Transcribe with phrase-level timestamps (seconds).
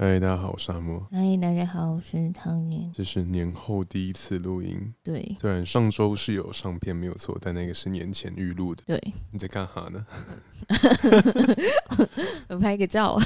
[0.00, 1.04] 嗨，大家好，我是阿莫。
[1.10, 2.88] 嗨，大家好，我是汤圆。
[2.94, 4.94] 这是年后第一次录音。
[5.02, 8.84] 对，虽然上周是有上片没有错，但那个是年前预录的。
[8.86, 8.96] 对，
[9.32, 10.06] 你在干哈呢？
[12.46, 13.18] 我拍个照。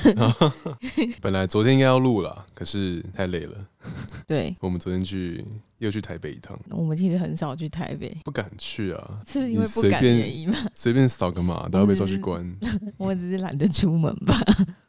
[1.21, 3.67] 本来昨天应该要录了，可是太累了。
[4.27, 5.45] 对，我们昨天去
[5.77, 6.59] 又去台北一趟。
[6.71, 10.03] 我们其实很少去台北，不敢去啊，是因为不敢？
[10.73, 12.57] 随便扫个码都要被抓去关。
[12.97, 14.35] 我只是懒得出门吧。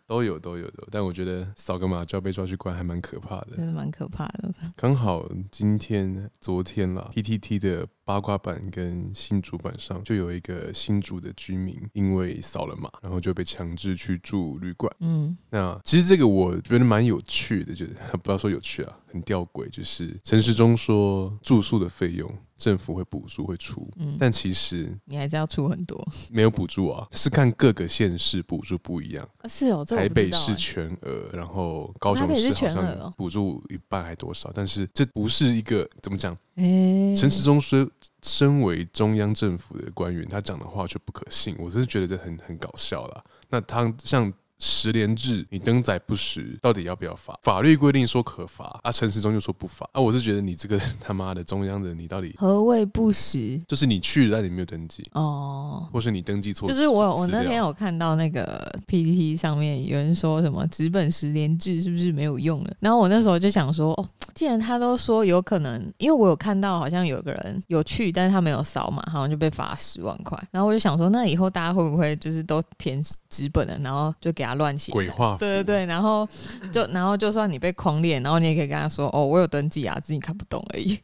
[0.06, 3.56] 都有都有的，但我觉得扫个码就要被抓去关，还蛮可怕的。
[3.56, 4.54] 真的蛮可怕的。
[4.76, 14.94] 刚好今天、昨天啦，PTT 的八卦版跟新竹版上就有一个新竹的居民，因为扫了码，然后就被强制去住旅馆。
[15.00, 22.30] 嗯，那其实这个我觉得蛮有趣的，就是 不要说有趣啊，很吊诡，就是陈时中说住宿的费用。
[22.64, 29.28] 政府会补助会出，嗯，但其实你还是要出很多，没有补助啊，是看各个县市补助不一样。
[29.50, 36.38] 是哦，台北是全额，然后高雄市好像补助一半还多少，但是这不是一个怎么讲？
[36.56, 37.86] 陈时中说，
[38.22, 43.22] 身为中央政府的官员，他讲的话却不可信，我真是觉得这很很搞笑啦。
[43.50, 44.32] 那他像。
[44.60, 47.38] 实联制，你登载不实，到底要不要罚？
[47.44, 53.60] 法律规定说可罚，啊，陈时中又说不罚，啊，我是觉得你这个他妈的中央的，你到底何谓不实？
[53.68, 56.68] 就是你去了，但你没有登记哦，或是你登记错？
[56.68, 62.74] 就是我我那天有看到那个 PPT 上面有人说什么纸本十连制是不是没有用了？
[62.80, 70.38] 然后我那时候就想说，哦，既然他都说有可能，因为我有看到好像有个人有去，但是他没有扫码，好像就被罚十万块。
[70.52, 74.54] 然后我就想说，那以后大家会不会就是都填纸本的，然后就给他。
[74.54, 76.30] 乱写鬼话，对对对，然后
[76.72, 80.96] 就 然后就算你被狂练，然后你也可以跟他说哦，我有登记啊，自己看不懂而已。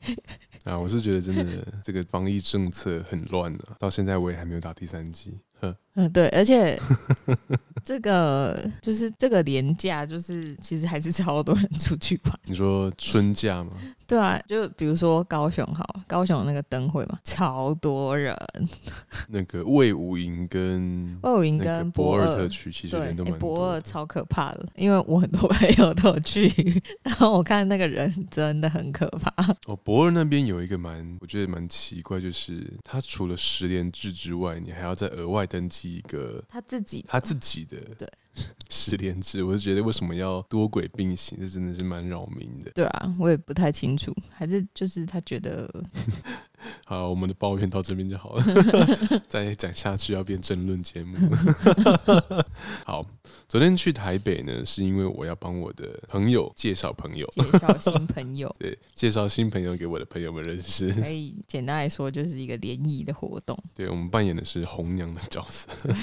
[0.66, 5.36] 啊，我是觉得真的这个防疫政策很乱啊，到现在我也还没有打第三剂。
[5.95, 6.79] 嗯，对，而且
[7.83, 12.39] 这个就是这个年假，就是其实还是超多人出去玩。
[12.45, 13.71] 你说春假吗？
[14.08, 18.36] 对啊，就比如说高雄好，高雄那个灯会嘛，超多人。
[19.27, 23.39] 那个魏武营跟魏武营跟博尔特区其实人都蛮多。
[23.39, 26.48] 驳二超可怕的，因为我很多朋友都有去，
[27.03, 29.31] 然后我看那个人真的很可怕。
[29.65, 38.08] 哦，博尔那边有一个蛮，我觉得蛮奇怪，就是他除了十连制之外，你还要再额外登记一个他自己他自己的对。
[38.70, 42.71] 实联制，我就觉得为什么要多轨并行，这真的是蛮扰民的。
[42.71, 45.67] 对啊，我也不太清楚，还是就是他觉得。
[46.86, 48.43] 好，我们的抱怨到这边就好了，
[49.27, 51.15] 再讲下去要变争论节目。
[52.86, 53.05] 好，
[53.47, 60.89] 昨天去台北呢，是因为我要帮我的朋友介绍朋友，介绍新朋友，对，介绍新朋友给我的朋友们认识。
[60.92, 63.58] 可以简单来说，就是一个联谊的活动。
[63.75, 65.69] 对，我们扮演的是红娘的角色。
[65.83, 65.93] 对，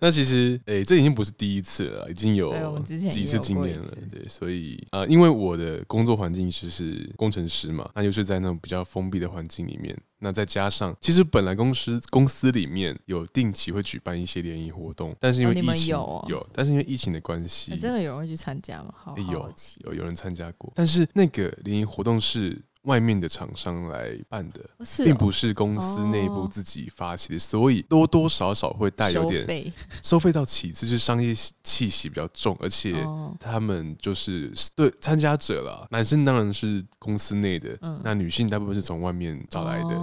[0.00, 3.88] 那其实，哎、欸，这已经不是第一次了，已经有几次经验了。
[4.10, 9.55] 对，所以啊、呃，因为我的工作环境就是工程师嘛，那就是在那种比较封闭的环境。
[9.64, 18.92] 里面，那再加上，其实本来公司公司里面有定期会举办一些联谊活动，但是因为疫情、哦、有、哦、有，但是因为疫情的关系、欸，真的有人会去参加吗？
[19.16, 22.60] 有有有人参加过，但是那个联谊活动是。
[22.86, 24.60] 外面的厂商来办的，
[25.04, 30.32] 并不是公司内部自己发起的，所以多多少少会带有点收费。
[30.36, 32.94] 到其次，就是商业气息比较重，而且
[33.40, 39.98] 他们就是对参加者啦，男生当然是公司内的，那女性大部分是从外面找来的，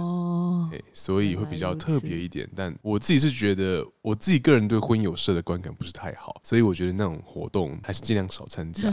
[0.92, 2.50] 所以会比较特别一点。
[2.56, 8.92] 但我自己是觉得，我自己个人对婚友社的观感不是太好，所以我觉得那种活动还是尽量少参加。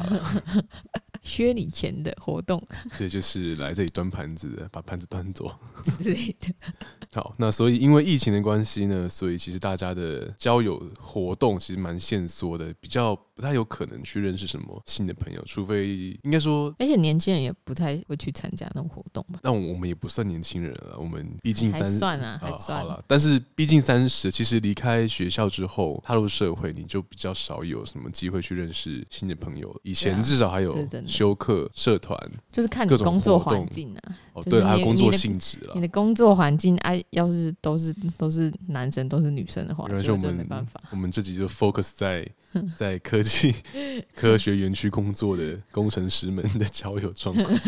[1.21, 2.61] 削你钱的活动，
[2.97, 5.51] 对，就是来这里端盘子的，把盘子端走
[5.83, 6.53] 之类的。
[7.13, 19.39] 好，那所以因为疫情的关系呢，所以其实大家的交友活动其实蛮限缩的，比较不太有可能去认识什么新的朋友，除非应该说，而且年轻人也不太会去参加那种活动吧。
[19.43, 23.03] 那我们也不算年轻人了，我们毕竟三十算啊，还算好了。
[23.07, 29.81] 但是毕竟三十，其实离开学校之后踏入社会，你就比较少有什么机会去认识新的朋友了。
[29.84, 30.73] 以前至少还有
[31.11, 32.17] 修课、社团，
[32.52, 34.17] 就是看你工作环境啊。
[34.34, 35.73] 哦，对，还有工作性质了。
[35.75, 40.81] 你的工作环境，哎，要是都是都是男生，都是女生的话，就真没办法。
[40.91, 42.25] 我们这集就 focus 在
[42.78, 43.53] 在科技
[44.16, 47.59] 科学园区工作的工程师们的交友状况。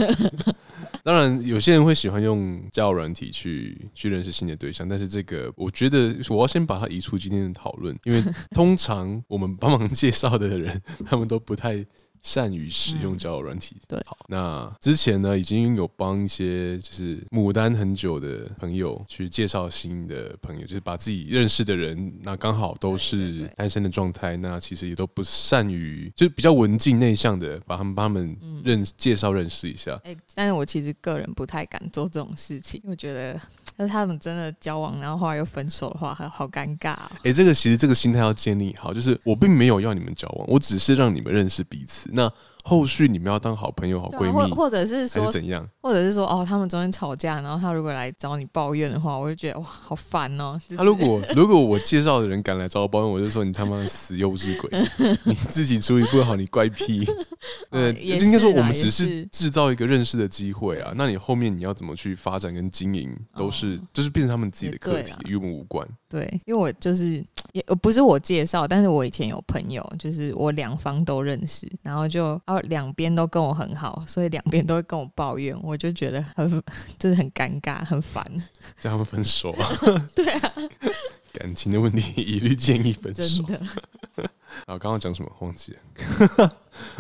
[1.04, 11.86] 当然，有些人会喜欢用交友软体去去认识新的对象，但是这个我觉得我要先把它移出今天的讨论，因为通常我们帮忙介绍的人，他们都不太。
[12.24, 13.78] 善于使用交友软体。
[13.88, 30.00] 对，好，那之前呢，已经有帮一些就是牡丹很久的朋友去介绍新的朋友，就是把自己认识的人，那刚好都是单身的状态，那其实也都不善于，就是比较文静内向的，把他们帮他们认介绍认识一下。
[30.04, 33.40] 哎，但是我其实个人不太敢做这种事情，我觉得。
[33.75, 37.12] 但是他们真的交往，然后后来又分手的话，还好尴尬哦。
[37.24, 42.10] 哎，这个其实这个心态要建立好，就是我并没有要你们交往，我只是让你们认识彼此。
[42.14, 42.31] 那。
[42.65, 45.68] 后续你们要当好朋友、好闺蜜，或或者是说是怎样？
[45.81, 50.60] 或者是说哦，他们中间吵架，然后他如果来找你抱怨的话，我就觉得哇，好烦哦。
[50.69, 54.69] 他、就是啊、如果 如果我介绍的人敢来找我抱怨，我就说你他妈死幼稚鬼，
[55.25, 57.06] 你自己处理不好，你怪癖。
[57.71, 60.94] 呃、哦，应该说我们只是制造一个认识的机会啊。
[60.95, 65.86] 那你后面你要怎么去发展跟经营，都是、哦、就是变成他们自己的课题，与我们无关。
[66.07, 67.21] 对，因为我就是
[67.51, 76.64] 也不是我介绍，但是我以前有朋友，就是我两方都认识，然后就哦两边都跟我很好，所以两边都会跟我抱怨，我就觉得很
[77.00, 78.26] 就是很尴尬，很烦，
[78.80, 79.70] 这样会分手啊？
[80.16, 80.54] 对啊，
[81.33, 83.44] 感情的问题一律建议分手。
[83.44, 83.62] 真的。
[84.68, 86.56] 啊，刚刚讲什么忘记了？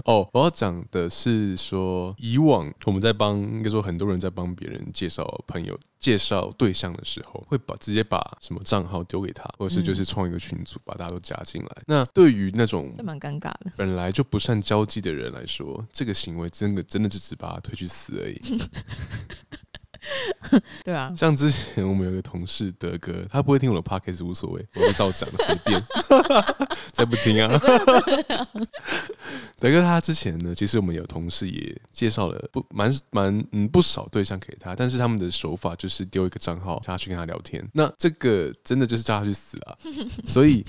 [0.05, 11.69] 哦，我要讲的是说，以往我们在帮，应该说很多人在帮别人介绍朋友、介绍对象的时候，会把直接把什么账号丢给他，或者是就是创一个群组，把大家都加进来。
[11.81, 18.41] 嗯、那对于那种蛮尴尬的，本来就不善交际的人来说，这个行为真的真的只是把他推去死而已。
[20.83, 25.81] 对啊，像之前我们有个同事德哥，他不会听我的 podcast 无所谓，我会照讲，随便，
[26.91, 27.59] 再不听啊。
[29.57, 39.77] 德哥他之前呢，其实我们有同事也介绍了不蛮蛮嗯不少对象给他，但是他们的手法就是丢一个账号叫他去跟他聊天，那这个真的就是叫他去死啊。
[40.25, 40.63] 所以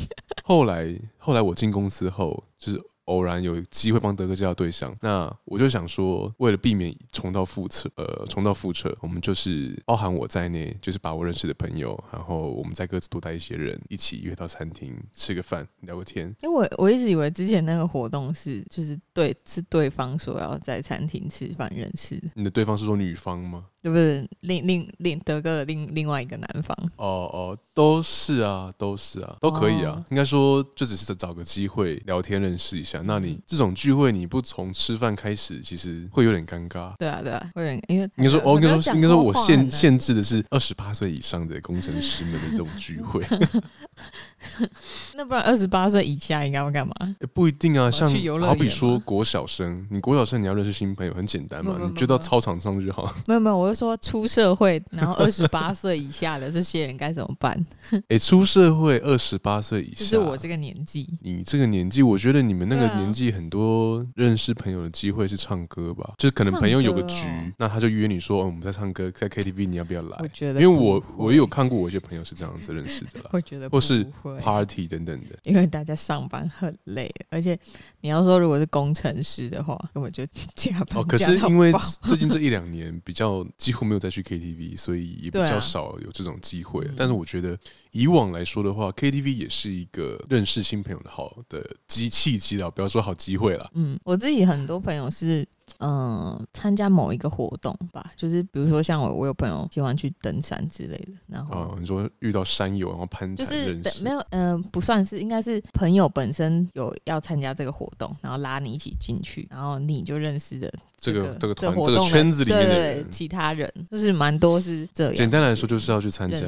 [0.44, 2.80] 后来后来我进公司后就是。
[3.06, 16.34] 偶然有机会帮德哥介绍对象，那我就想说，为了避免重蹈覆辙，呃，重蹈覆辙，我们就是包含我在内，就是把我认识的朋友，然后我们再各自多带一些人，一起约到餐厅吃个饭，聊个天。
[16.42, 22.28] 因为我我一直以为之前那个活动是就是对是对方说要在餐厅吃饭认识的。
[22.34, 23.66] 你的对方是说女方吗？
[23.82, 24.26] 对不对？
[24.40, 26.74] 另另另德哥的另另外一个男方。
[26.96, 29.92] 哦哦，都是啊，都是啊，都可以啊。
[29.92, 32.93] 哦、应该说，就只是找个机会聊天认识一下。
[33.04, 36.96] 那你这种聚会，你不从吃饭开始，其实会有点尴尬。
[36.96, 43.22] 对啊，对啊，会有点因为应该说，哦，应该说，应该说，我限限制的是二十八岁以上的工程师们的这种聚会。
[45.14, 46.94] 那不然二十八岁以下应该会干嘛？
[47.34, 48.10] 不一定啊，像
[48.40, 53.14] 好比说国小生，你国小生你要认识新朋友很简单嘛，你就到操场上就好。
[53.26, 53.74] 没有没有，我。
[53.74, 57.52] 说出社会，然后二十八岁以下的这些人该怎么办？
[57.90, 61.08] 哎、欸，出社会二十八岁以下，就是我这个年纪。
[61.20, 66.14] 你这个年纪，我觉得你们那个年纪很多认识朋友的机会是唱歌吧？
[66.18, 70.16] 就是可能朋友有个局，哦、那他就约你说，哦，我们在唱歌，在 KTV，你要不要来？
[70.20, 73.30] 我觉得，因为我我也有看过，我一些朋友是这样子认识的啦。
[73.34, 74.06] 我觉得，或是
[74.40, 75.36] party 等等的。
[75.42, 77.58] 因为大家上班很累，而且
[78.00, 81.04] 你要说如果是工程师的话，根本就加班。
[81.04, 81.72] 可是因为
[82.02, 84.44] 最近这一两年比较几乎没有再去 KTV。
[84.44, 86.86] TV，所以也比较少有这种机会。
[86.96, 87.58] 但是我觉得
[87.94, 93.70] 以往来说的话，KTV 也是一个认识新朋友的好的机器，机了，不要说好机会了。
[93.74, 95.46] 嗯，我自己很多朋友是。
[95.78, 115.14] 嗯，参加某一个活动吧，就是比如说像我，我有朋友喜欢去登山之类的，然后、哦、你说遇到山友然后攀就是没有，嗯、呃，不算是，应该是朋友本身有要参加这个活动，然后拉你一起进去，然后你就认识的这个这个团这个圈子里面的人，其他人就是蛮多是这样。
[115.14, 116.38] 简单来说，就是要去参加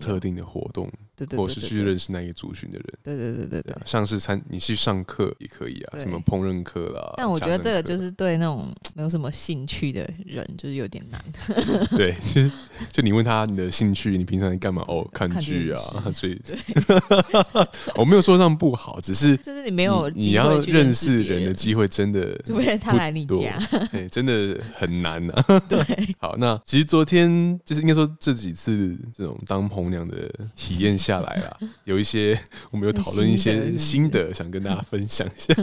[0.00, 0.90] 特定的活动。
[1.16, 7.12] 对对对，或是去认识那个族群的人，对对对对对，像是参你去上课也可以啊，什么烹饪课啦。
[7.16, 8.57] 但我觉得这个就是对那种
[8.94, 11.22] 没有什么兴趣的人，就是有点难。
[11.96, 12.50] 对，其实
[12.90, 14.82] 就你问他你的兴趣，你平常在干嘛？
[14.88, 15.80] 哦，看剧啊，
[16.12, 16.40] 所以
[17.96, 23.58] 我 没有说这样不好，只是 就是你没有你要认识人的机会，真的除非他来你家，
[23.92, 25.60] 哎，真的很难啊。
[25.68, 25.78] 对，
[26.18, 32.38] 好，那其实昨天就是应该说这几次这种当红娘的体验下来了，有一些
[32.70, 35.54] 我们有讨论一些心得，想跟大家分享一下。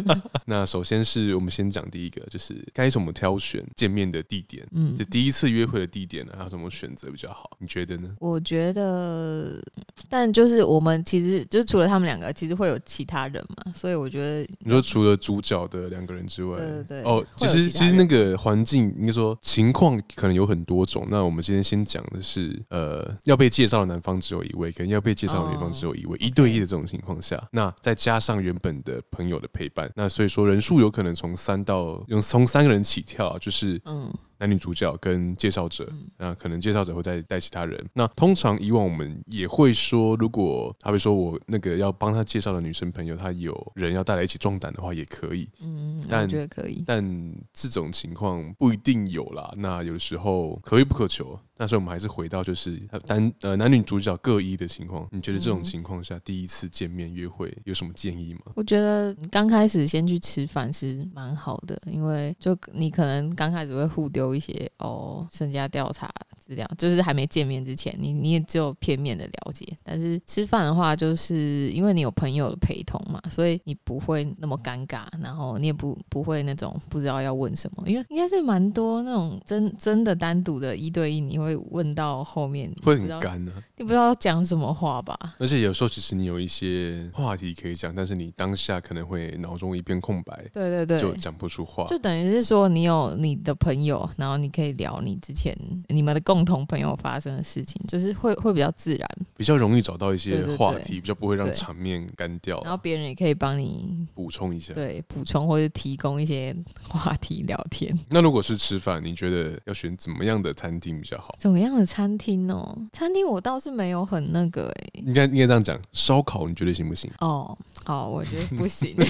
[0.45, 4.63] 那首先是我们先讲第一个，就是该该怎么挑选见面的地点？
[4.73, 7.49] 嗯，就第一次约会的地点呢，还有什么选择比较好？
[7.57, 8.15] 你觉得呢？
[8.19, 9.59] 我觉得，
[10.07, 21.07] 但就是我们其实就是除了他们两个，其实会有其他人嘛，所以我觉得你说除了主角的两个人之外，对对对，哦，其实其实那个环境应该说情况可能有很多种。
[21.09, 34.11] 那我们今天先讲的是，呃，要被介绍的男方只有一位，跟要被介绍的女方只有一位，哦、一对一的这种情况下，那再加上原本的朋友的陪伴，那所以说人数有可能从三到用从三个人起跳，就是嗯。
[34.39, 35.87] 男女主角跟介绍者，
[36.17, 37.83] 那可能介绍者会再带其他人。
[37.93, 45.49] 那通常以往我们也会说，如果他会说我那个要帮他介绍的女生朋友，她有人要带来一起壮胆的话，也可以。
[45.61, 46.83] 嗯，但我觉得可以。
[46.85, 49.53] 但这种情况不一定有啦。
[49.57, 51.39] 那有的时候可遇不可求。
[51.57, 52.77] 那所以我们还是回到就是
[53.07, 55.07] 男呃男女主角各一的情况。
[55.09, 58.51] 你觉得这种情况下，第一次见面约会有什么建议吗？
[58.55, 64.24] 我觉得刚开始先去吃饭是蛮好的，因为就你可能刚开始会互丢。
[64.25, 69.65] 有一些哦，身家调查资料，就是还没见面之前，你你也只有片面的了解。
[69.83, 85.17] 但是吃饭的话，就是因为你有朋友的陪同嘛，所以你不会那么尴尬，然后你也不不会那种不知道要问什么，因为应该是蛮多那种真真的单独的一对一，你会问到后面会很干呢，你不知道讲什么话吧？
[85.39, 94.07] 而且有时候其实你有一些话题可以讲，但是你当下可能会脑中一片空白，对对对，就讲不出话，就等于是说你有你的朋友。
[94.17, 95.55] 然后你可以聊你之前
[95.89, 102.61] 你们的共同朋友发生的事情，就是会会比较自然，比较容易找到一些话题，比较不会让场面干掉。
[102.61, 106.55] 然后别人也可以帮你补充一下，对，补充或者提供一些
[106.87, 107.93] 话题聊天。
[108.09, 111.35] 那如果是吃饭，你觉得要选怎么样的餐厅比较好？
[111.39, 112.77] 怎么样的餐厅哦？
[112.91, 117.11] 餐厅我倒是没有很那个哎、欸，应该应该这样讲，烧烤你觉得行不行？
[117.19, 118.95] 哦，好，我觉得不行。
[118.97, 119.05] 为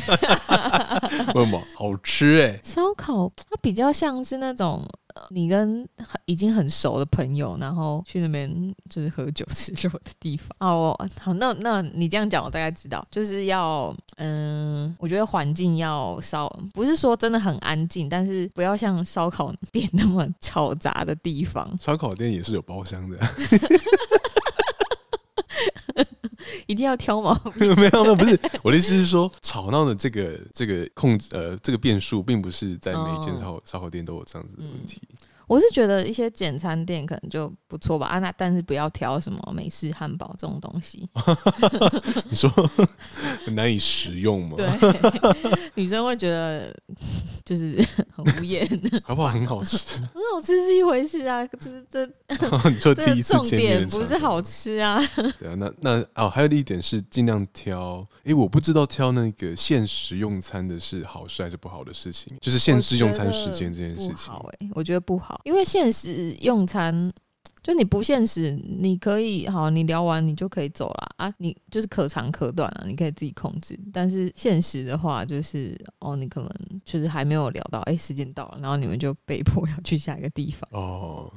[1.46, 1.62] 什么？
[1.76, 4.84] 好吃哎、欸，烧烤它比较像是那种。
[5.30, 5.88] 你跟
[6.26, 8.50] 已经很熟的朋友，然后去那边
[8.90, 10.96] 就是喝酒吃肉的地方哦。
[11.20, 21.68] 好，那那你这样讲，我大概知道，就是要嗯，我觉得环境要稍，不是说真的很安静，但是不要像烧烤店那么 嘈杂的地方。
[21.80, 23.18] 烧烤店也是有包厢的。
[26.68, 27.40] 一定要挑吗？
[27.56, 35.02] 没有，那，不是我的意思是说，吵闹的这个这个控制呃，这个变数，并不是在每一间烧烤烧烤店都有这样子的问题。
[35.12, 41.08] 嗯我是觉得一些简餐店可能就不错吧啊，那但是不要挑什么美式汉堡这种东西。
[42.30, 42.50] 你说
[43.46, 44.56] 很难以食用吗？
[44.58, 44.68] 对，
[45.76, 46.76] 女生会觉得
[47.44, 47.76] 就是
[48.16, 48.66] 很无言。
[49.04, 49.30] 好不好？
[49.30, 52.06] 很好吃，很好吃是一回事啊，就是这。
[52.70, 55.00] 你说第一次重点不是好吃啊。
[55.40, 58.06] 对啊，那那哦，还有一点是尽量挑。
[58.24, 64.16] 哎，我不知道挑那个限时用餐的是好事还是不好的事情，就是限制用餐时间这件事情。
[64.16, 65.35] 好哎，我觉得不好。
[65.44, 67.12] 因为限时用餐，
[67.62, 73.80] 就你不限时，你可以好，你聊完你就可以走了啊，你就是可长可短啊，你可以自己控制。
[73.92, 76.50] 但是限时的话，就是哦，你可能
[76.84, 81.32] 就是还没有聊到，哎，时间到了，然后你们就被迫 要去下一个地方哦，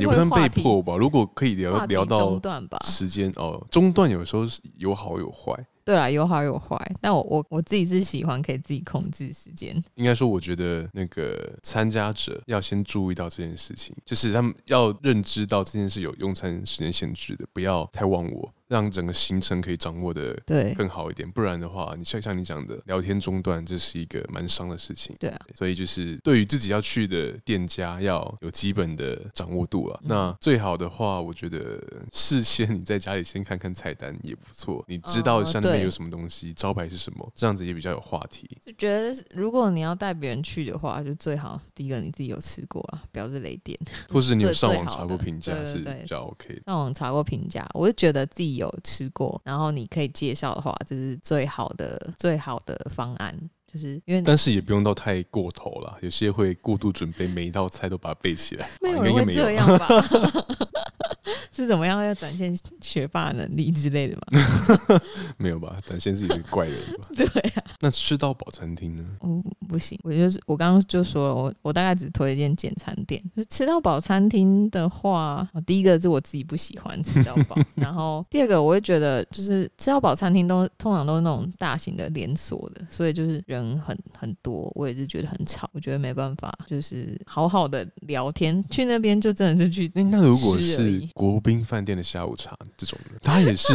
[0.00, 0.96] 也不算被迫吧。
[0.96, 4.44] 如果可以聊聊到中段吧，时间哦，中断有时候
[4.76, 5.52] 有好有坏。
[5.86, 9.72] 对啦，有好有坏，但我我我自己是喜欢可以自己控制时间。
[9.94, 18.52] 应该说，我觉得那个参加者要先注意到这件事情，就是他们要认知到这件事有用餐时间限制的，不要太忘我。
[18.68, 25.14] 让整个行程可以掌握的对更好一点，不然的话，你像像你讲的聊天中断，这是一个蛮伤的事情。
[25.20, 30.00] 对啊，所以就是对于自己要去的店家要有基本的掌握度啊。
[30.02, 31.80] 那最好的话，我觉得
[32.12, 38.50] 事先你在家里先看看菜单也不错，你知道上面有什么东西，招牌是什么，这样子也比较有话题。
[38.64, 46.62] 就觉得如果你要带别人去的话，就最好第一个你自己有吃过啊，不要是雷店，或是你有 上网查过评价是比较 OK 的。
[46.64, 48.55] 上网查过评价，我就觉得自己。
[48.56, 53.34] 有吃过，然后你可以介绍的话，这是最好的最好的方案，
[53.72, 59.88] 就是因为但是也不用到太过头了，有些会过度准备，每一道菜都把它备起来，没有人会这样吧？
[61.52, 65.00] 是怎么样要展现学霸能力之类的吗？
[65.38, 67.08] 没有吧，展现自己是怪人吧？
[67.16, 67.62] 对啊。
[67.80, 69.04] 那吃到饱餐厅呢？
[69.22, 69.98] 嗯，不行。
[70.02, 73.22] 我就是我刚刚就说了，我我大概只推荐简餐店。
[73.36, 88.64] 就是吃到饱餐厅的话，第一个是我自己不喜欢吃到饱，然后第二个我会觉得就是吃到饱餐厅都通常都是那种大型的连锁的，所以就是人很很多，我也是觉得很吵，我觉得没办法，就是好好的聊天。
[88.70, 89.90] 去那边就真的是去。
[89.94, 93.74] 那那如果是国宾饭店的下午茶这种的，他也是，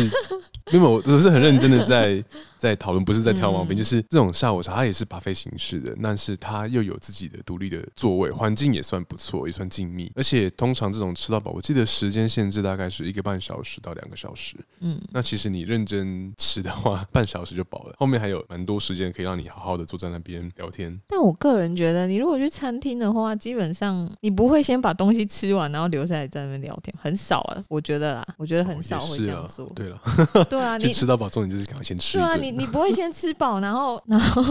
[0.71, 2.23] 因为我我是很认真的在
[2.57, 3.91] 在讨论，不是在挑毛病，就是。
[3.91, 10.09] 是这种下午茶它也是 buffet 形式的，但是它又有自己的独立的座位，环境也算不错，也算静谧。
[10.15, 14.55] 而且通常这种吃到饱，我记得时间限制大概是一个半小时到两个小时。
[14.79, 20.97] 嗯，那其实你认真吃的话，半小时就饱了，后面还有蛮多时间可以让你好好的坐在那边聊天。
[21.07, 27.63] 但我个人觉得，你如果去餐厅的话，基本上你不会先把东西吃完，然后留下来在那边聊天，很少啊。
[27.67, 29.65] 我觉得啦，我觉得很少会这样做。
[29.65, 29.99] 哦、对了，
[30.49, 32.17] 对啊，你吃到饱，重点就是赶快先吃。
[32.17, 34.43] 对啊，你你不会先吃饱，然后 然后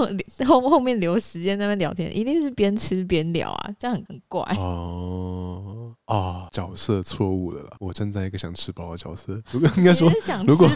[0.47, 4.43] 后后面留时间在那边聊天，一定是边吃边聊啊，这样很怪。
[4.59, 7.71] 哦啊，角色错误了啦！
[7.79, 10.11] 我站在一个想吃饱的角色，如果应该说，
[10.45, 10.67] 如果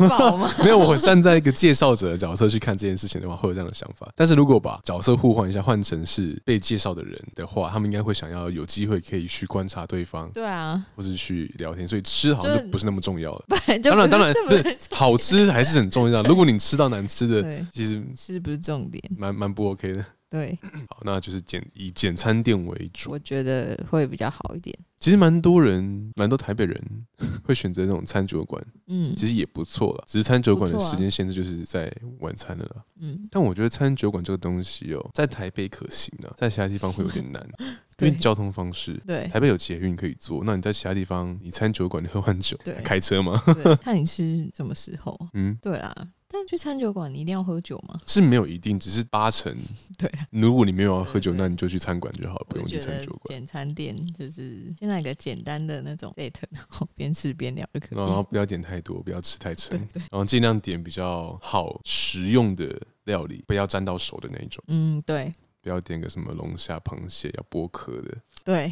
[0.62, 4.08] 没有我站在一个介绍者的角色去看这件事情的话，会有这样的想法。
[4.14, 13.44] 但是如果把角色互换一下，换成是被介绍的人的话，他们应该会想要有机会可以去观察对方，对啊，或是去聊天，所以吃好像就不是那么重要了。
[13.84, 16.24] 当然当然不是好吃还是很重要。
[16.24, 17.40] 如果你吃到难吃的，
[17.72, 20.04] 其实吃不是重点，蛮蛮不 OK 的。
[20.35, 20.59] 对，
[20.91, 24.76] 好，那就是简以简餐店为主，我觉得会比较好一点。
[24.99, 26.83] 其实蛮多人，蛮多台北人
[27.45, 30.05] 会选择那种餐酒馆，嗯，其实也不错了。
[30.09, 33.29] 只是餐酒馆的时间限制就是在晚餐了啦，嗯。
[33.31, 37.49] 但我觉得餐酒馆这个东西哦，在台北可行的，在其他地方会有点难，
[38.00, 43.35] 因为交通方式，对，台北有捷运可以坐，那你在其他地方，你餐酒馆你喝完酒，对，开车吗？
[43.83, 45.95] 看你吃什么时候， 嗯，对啦。
[46.35, 48.00] 但去餐酒馆，你一定要喝酒吗？
[48.09, 49.57] 是没有一定，只是八成。
[49.97, 53.23] 对，如果你没有要喝酒，那你就去餐馆就好，不用去餐酒馆。
[53.29, 57.97] 简餐店就是现在一个简单的那种 date， 然后边吃边聊就可以。
[57.97, 64.61] 然后不要点太多，不要吃太撑，然后尽量点比较好食用的料理，不要沾到手的那一种。
[64.67, 65.33] 嗯，对。
[65.64, 68.71] 不要点个什么龙虾、螃蟹要剥壳的，对，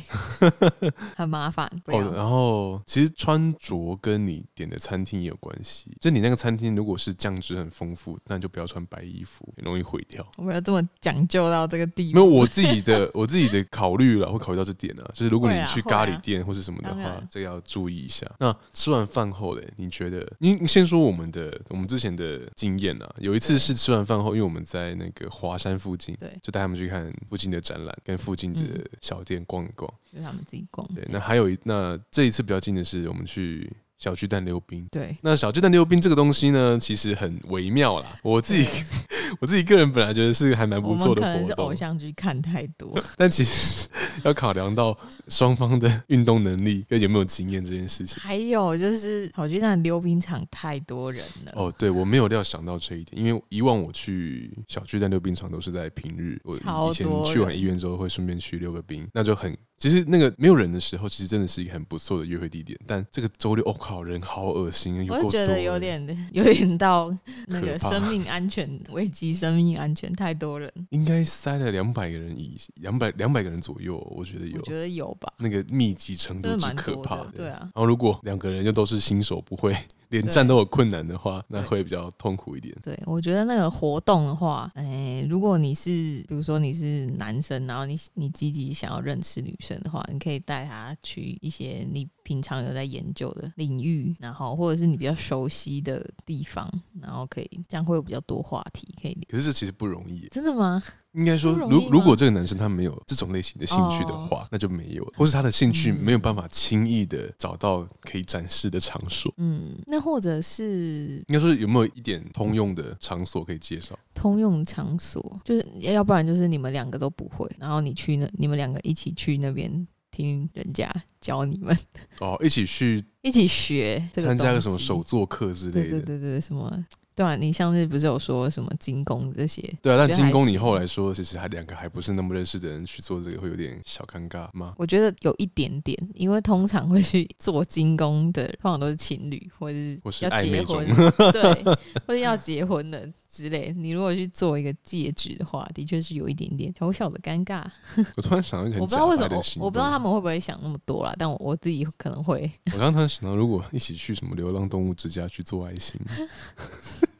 [1.16, 1.66] 很麻烦。
[1.86, 5.96] 哦，然后其实穿着跟你点的餐厅也有关系。
[5.98, 10.22] 就你那个餐厅如果是酱汁很丰富，那你就不要穿白衣服，很容易毁掉。
[10.36, 12.18] 我没有这么讲究到这个地步。
[12.18, 15.10] 没有我自己的 我自己的考虑了，会考虑到这点啊。
[15.14, 18.30] 就是如果你去咖喱店或是什么的话，这个要注意一下。
[18.38, 20.30] 那吃完饭后嘞，你觉得？
[20.40, 23.10] 你你先说我们的我们之前的经验啊。
[23.16, 26.81] 有一次是吃完饭后，因为我们在那个华山附近，对，就带他们去。
[26.82, 28.60] 去看附近的展览，跟附近的
[29.00, 30.86] 小店逛一逛，就他们自己逛。
[30.94, 34.86] 对，那还有一那这一次比较近的是，我们去小巨蛋溜冰。
[34.90, 38.18] 对，那小巨蛋溜冰这个东西呢，其实很微妙啦。
[38.22, 38.66] 我自己
[39.40, 41.32] 我自己个人本来觉得是还蛮不错的活动。
[41.32, 43.88] 可能是偶像剧看太多， 但其实
[44.24, 44.96] 要考量到
[45.32, 48.18] 双方的运动能力跟有没有经验这件事情。
[48.20, 51.52] 还有就是小巨蛋溜冰场太多人了。
[51.54, 59.56] 哦，对，我没有料想到这一点，因为以往我去小巨蛋溜冰场都是在平日，我以前去完医院之后会顺便去溜个冰，那就很。
[59.78, 62.78] 其实那个没有人的时候，其实真的是一个很不错的约会地点。
[62.86, 65.04] 但这个周六，我、哦、靠，人好恶心。
[65.10, 66.00] 我觉得有点
[66.32, 67.12] 有点到
[67.48, 75.32] 那个生命安全危机，生命安全太多人，应该塞了两百个人以两百两百个人左右，我觉得有，我觉得有吧。
[75.38, 77.60] 那个密集程度之可怕的，对啊。
[77.60, 79.74] 然后如果两个人又都是新手，不会。
[80.12, 82.76] 连站都有困难的话，那会比较痛苦一点。
[82.82, 85.90] 对，我觉得那个活动的话，哎、欸，如果你是
[86.28, 99.22] 比如说你是男生，然后你你积极想要认识女生的话，你可以带她去一些你平常有在研究的领域，然后或者是你比较熟悉的地方，然后可以这样会有比较多话题可以聊。
[99.30, 100.28] 可是这其实不容易。
[100.30, 100.82] 真的吗？
[101.12, 109.32] 应该说，如如果这个男生他没有这种类型的兴趣的话，哦、那就没有，或是他的兴趣没有办法轻易的找到可以展示的场所。
[109.36, 113.98] 嗯，那或者是应该说有没有一点通用的场所可以介绍？
[114.14, 121.76] 通用场所就是，要不然就是你们两个都不会，然后你去那，你们两个一起去那边听人家教你们。
[122.20, 125.90] 哦，一起去一起学，参加个什么手作课之类的。
[125.90, 126.84] 对对对对，什么？
[127.14, 129.62] 对啊，你上次不是有说什么精工这些？
[129.82, 134.74] 对啊，但精工你后来说，其实还两个还不是那么认识的人去做这个，会有点小尴尬吗？
[134.78, 140.86] 我觉得有一点点，因为通常会去做精工的，通常都是情侣或者是要结婚，
[141.32, 141.64] 对，
[142.06, 143.72] 或者要结婚的之类。
[143.74, 147.64] 你如果去做一个戒指的话，的确是有一点点小小的尴尬。
[148.16, 149.26] 我突然想到一个，我不知道为什
[149.58, 152.50] 么，我不知道他们会不会想那么多啦，但我我自己可能会。
[152.72, 155.98] 我刚突然想到，如果一起去什么流浪动物之家去做爱心。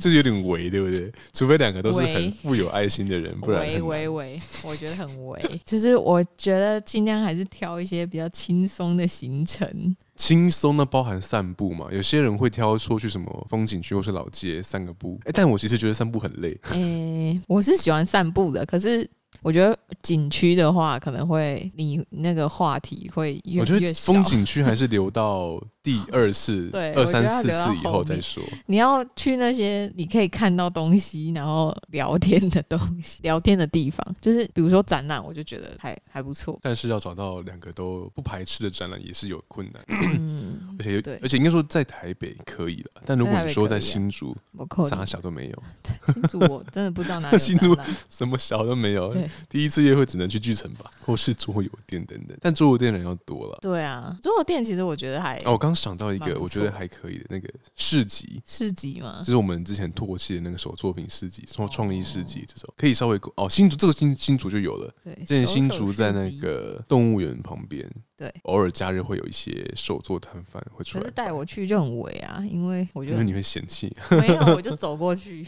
[0.00, 1.12] 这有点违，对不对？
[1.32, 5.40] 除非两个都是很富有爱心的人，不然违违违，我觉得很违。
[5.64, 9.96] 就是我觉得尽量还是挑一些比较轻松的行程。
[10.16, 11.88] 轻松的包含散步嘛？
[11.90, 15.18] 有些人会挑说去什么风景区或是老街散个步。
[15.24, 16.60] 哎，但我其实觉得散步很累。
[16.70, 19.08] 哎，我是喜欢散步的，可是。
[19.40, 23.60] 我觉得景区的话，可能会你那个话题会越。
[23.60, 28.42] 我觉得风景区还是留到第二次、 对二三四次以后再说。
[28.66, 36.58] 你要去那些你可以看到东西，然后聊天的东西、聊天的地方，就是比如说展览，我就觉得还还不错。
[36.62, 39.82] 但是要找到两个都不排斥的展览也是有困难。
[39.88, 44.36] 嗯， 而且对而且应该说在台北可以了，但如果你说在新竹，
[44.88, 45.62] 啥小都没有。
[46.14, 47.76] 新竹我真的不知道哪里新竹
[48.08, 49.12] 什么小都没有。
[49.48, 53.58] 第一次约会只能去巨城吧， 或是桌游店等等，但桌游店人要多了。
[53.60, 55.36] 对啊，桌游店其实我觉得还……
[55.44, 67.88] 哦，我刚想到一个，我觉得还可以的那个市集，市集嘛，就是我们之前唾弃的那个手作品市集，什么创意市集这种，可以稍微哦，新竹这个新新竹就有了，对，之前新竹在那个动物园旁边。
[68.22, 75.44] 对，偶尔假日会有一些手作摊贩会出来，可是带我去就很围啊，因为我觉得你会嫌弃，没有我就走过去。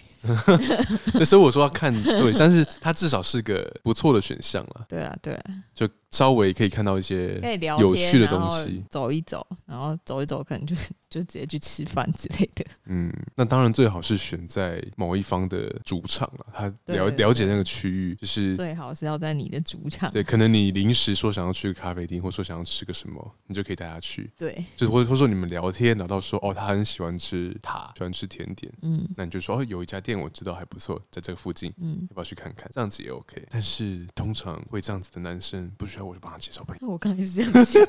[1.24, 4.86] 所以我说要看对，但是它至少是个不错的选项了。
[4.88, 5.88] 对啊，对啊，就。
[6.10, 7.40] 稍微可以看到一些
[7.80, 10.76] 有趣的东西，走一走，然后走一走，可能就
[11.10, 12.64] 就直接去吃饭之类的。
[12.84, 20.08] 嗯，那当然最好是选在某一方的主场了，他了了解那个区域，就是最好是要在你的主场。
[20.12, 24.30] 对，可能你临时说想要去咖啡厅，或者说想要吃个什么，你就可以带他去。
[24.38, 32.70] 对，就是或者说你们聊天聊到说哦，他很喜欢吃塔，喜欢吃甜点，嗯，那你就说哦，有一家店我知道还不错，在这个附近，嗯，要不要去看看？
[32.72, 33.46] 这样子也 OK。
[33.50, 36.04] 但是通常会这样子的男生不需要。
[36.04, 36.88] 我就帮他介绍朋友。
[36.90, 37.82] 我刚才是这样想。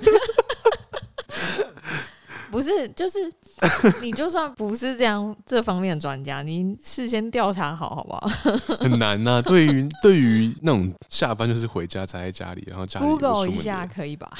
[2.55, 3.19] 不是，就是
[4.01, 8.25] 你就算不是这样这方面的专家，你事先调查好好不好？
[8.79, 9.41] 很难呐、啊。
[9.41, 14.31] 对于对于那种下班就是回家宅在家里，然后家里 Google 一下可以吧？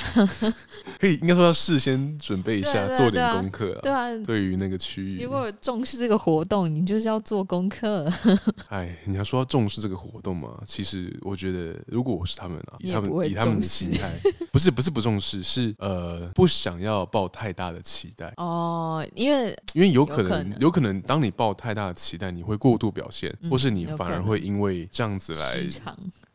[0.97, 3.77] 可以，应该说要事先准备一下，做点功课。
[3.83, 8.09] 对啊，对于那个区域，如果重视这个活动，你就是要做功课。
[8.69, 10.61] 哎，你要说要重视这个活动嘛？
[10.65, 14.09] 其实我觉得，如果我是他们啊，以他们以他们的心态，
[14.53, 18.04] 不是不是不重视，是呃不想要抱太大的期。
[18.05, 18.33] 期待。
[18.37, 25.67] 哦，因为因为有可能有可能，当你抱太大的期待，你会过度表现，嗯、或是你反而会因为这样子来。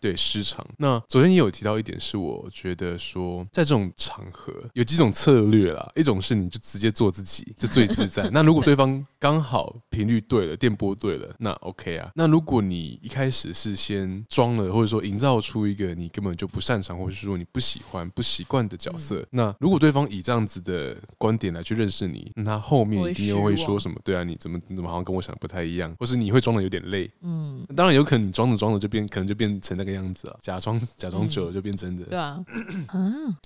[0.00, 0.66] 对，失常。
[0.78, 5.90] 那昨天也有提到一点，是我觉得说，在这种场合有几种策略啦。
[5.94, 8.28] 一种是你就直接做自己，就最自在。
[8.34, 12.10] 那如果对方刚好频率对了，电波对了，那 OK 啊。
[12.16, 21.60] 那如果你一开始是先装了，或者说营造出一个你根本就不擅长，或者是说你不喜欢、不习惯的角色，嗯、那如果对方以这样子的观点来。
[21.70, 23.94] 去认识你，那他后面一定又会说什么？
[24.02, 25.94] 对啊，你怎么你怎么好像跟我想的不太一样？
[26.00, 27.08] 或是你会装的有点累？
[27.20, 30.36] 嗯，当然有可能你装着装着就变，可能就变成那个样子啊。
[30.40, 32.04] 假装假装久了就变真的。
[32.04, 32.42] 对 啊，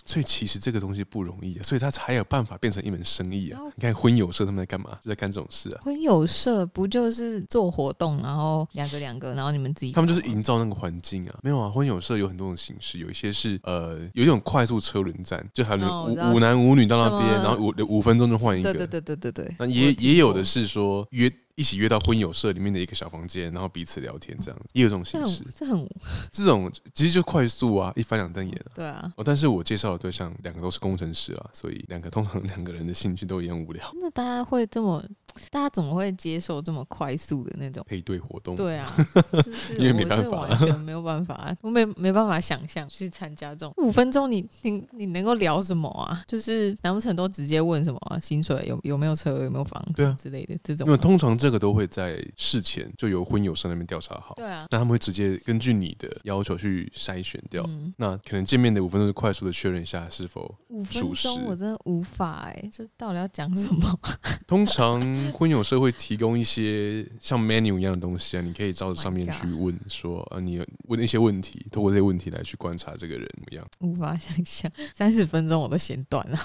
[0.04, 3.60] 所以其实这个东西不容易啊，所以他才有办法变成一门生意啊。
[3.76, 4.90] 你看婚友社他们在干嘛？
[5.02, 5.80] 在干这种事啊？
[5.82, 11.38] 婚友社不就是做活动，然后两个两个，然后你们自己，他们就是营造那个环境啊。
[11.42, 18.72] 没有啊，婚友社有很多种形式，有一些是呃有一种快速车轮战，就还有五五男五女到那边，然后五五分钟就换一个。
[18.72, 21.30] 对对对对对对，那也也有的是说约。
[21.56, 25.44] 一起约到婚友社里面的一个小房间，然后彼此聊天，这样也有这种形式。
[25.54, 25.88] 这很，
[26.32, 28.70] 这种其实就快速啊，一翻两瞪眼啊。
[28.74, 29.12] 对啊。
[29.16, 33.84] 哦，但是我介绍的对象两个都是工程师啊，所以两个通常两个人的兴趣都一样无聊。
[34.00, 35.02] 那大家会这么，
[35.50, 38.56] 大家怎么会接受这么快速的那种配对活动？
[38.56, 38.92] 对啊，
[39.78, 46.24] 因为没办法，完全没有办法，我没没办法想象去参加这种五分钟，你你你能够聊什么啊？
[46.26, 48.18] 就是难不成都直接问什么啊？
[48.18, 50.86] 薪水有有没有车有没有房子之类的这种？
[50.86, 52.24] 因为通常这个都会在。
[52.36, 57.64] 事前就由婚友社那边调查好，对啊，那他们会直接根据你的要求去筛选掉。
[57.68, 64.00] 嗯、那可能见面的五分钟，就快速的确认一下是否五分钟，我真的无法哎、欸，这到底要讲什么？
[64.46, 65.00] 通常
[65.32, 73.66] 婚友社会提供一些像 menu 一样的东西啊，你可以照着上面去问说啊，你问一些问题，通过这些问题来去观察这个人怎么样？
[73.80, 76.38] 无法想象，三十分钟我都嫌短了？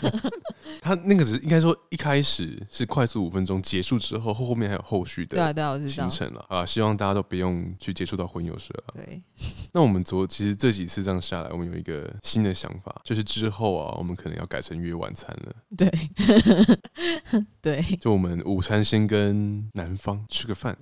[0.80, 4.84] 他那个只是应该说一开始是快速五分钟，结束之后后后面还有。
[4.84, 5.54] 后续的
[5.88, 8.94] 行程了啊，希望大家都不用去接触到婚友社了。
[8.94, 9.22] 对，
[9.72, 15.56] 那我们昨其实这几次这样下来，我们有一个新的想法，就是之后啊，我们可能要改成约晚餐了。
[15.76, 15.90] 对，
[17.62, 20.76] 对，就我们午餐先跟男方吃个饭，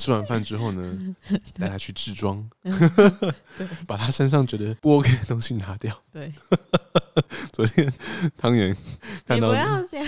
[0.00, 1.14] 吃完饭之后呢，
[1.60, 2.48] 带他去置装，
[3.86, 5.94] 把他身上觉得不 OK 的东西拿掉。
[6.10, 6.32] 对，
[7.52, 7.92] 昨天
[8.36, 8.74] 汤圆
[9.26, 10.06] 看到，不要这样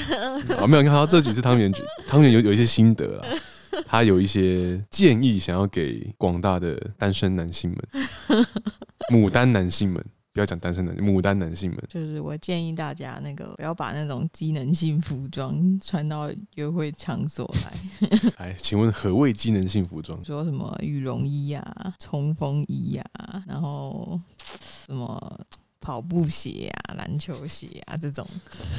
[0.59, 1.73] 啊， 没有看到这几次汤圆，
[2.07, 3.25] 汤圆有有一些心得了。
[3.89, 8.07] 他有一些建议，想要给广大的单身男性们、
[9.11, 18.09] 牡丹男性们，不要讲单身男牡丹男性们，就是我建议大家那个不要把那种机能性服装穿到约会场所来。
[18.39, 20.25] 哎，请问何谓机能性服装？
[20.25, 24.17] 说什么羽绒衣啊、冲锋衣啊，然后
[24.87, 25.41] 什么
[25.85, 28.27] 跑步鞋啊、篮球鞋啊这种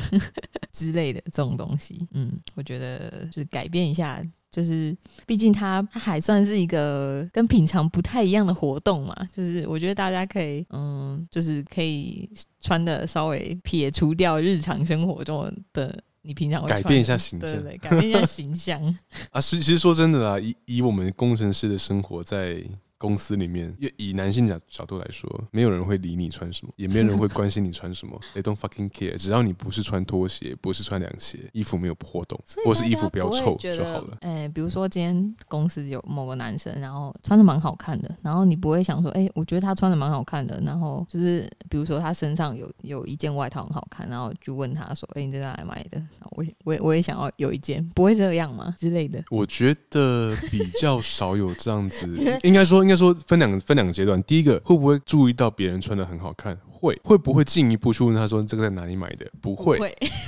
[0.74, 2.08] 之类的这种东西。
[2.14, 4.20] 嗯，我觉得就是改变一下。
[4.50, 4.96] 就是，
[5.28, 9.14] 毕竟它它还算是一个跟平常不太一样的活动嘛。
[9.32, 12.28] 就是我觉得大家可以，嗯，就是可以
[12.62, 18.82] 穿的稍微撇除掉日常生活中的你平常会改变一下形象，对，对，对，改变一下形象
[19.32, 19.42] 啊。
[19.42, 22.64] 其其实说真的啊，以以我们工程师的生活在。
[23.06, 28.20] 公司里面，以男性角角度来说，没有人会理你穿什么，也没有人会关心你穿什么。
[28.34, 34.18] They don't fucking care，只要你不是穿拖鞋，不是穿凉鞋，衣服没有破洞，或是衣服不要臭就好了。
[34.22, 46.02] 哎、欸，比如说今天公司有某个男生，然后穿的蛮好看的，然后你不会想说，哎、欸，我觉得他穿的蛮好看的，然后就是比如说他身上有有一件外套很好看，然后就问他说，哎、欸，你在哪里买的？
[46.36, 48.76] 我也我也我也想要有一件，不会这样吗？
[48.80, 49.24] 之类的。
[49.30, 52.08] 我觉得比较少有这样子，
[52.44, 53.56] 应该说应该说分两个。
[53.66, 56.56] 分两个阶段，第一个会不会注意到别人穿的很好看？
[56.70, 59.26] 会，会不会进一步去问他说这个在哪里买的？
[59.42, 59.98] 不会，不会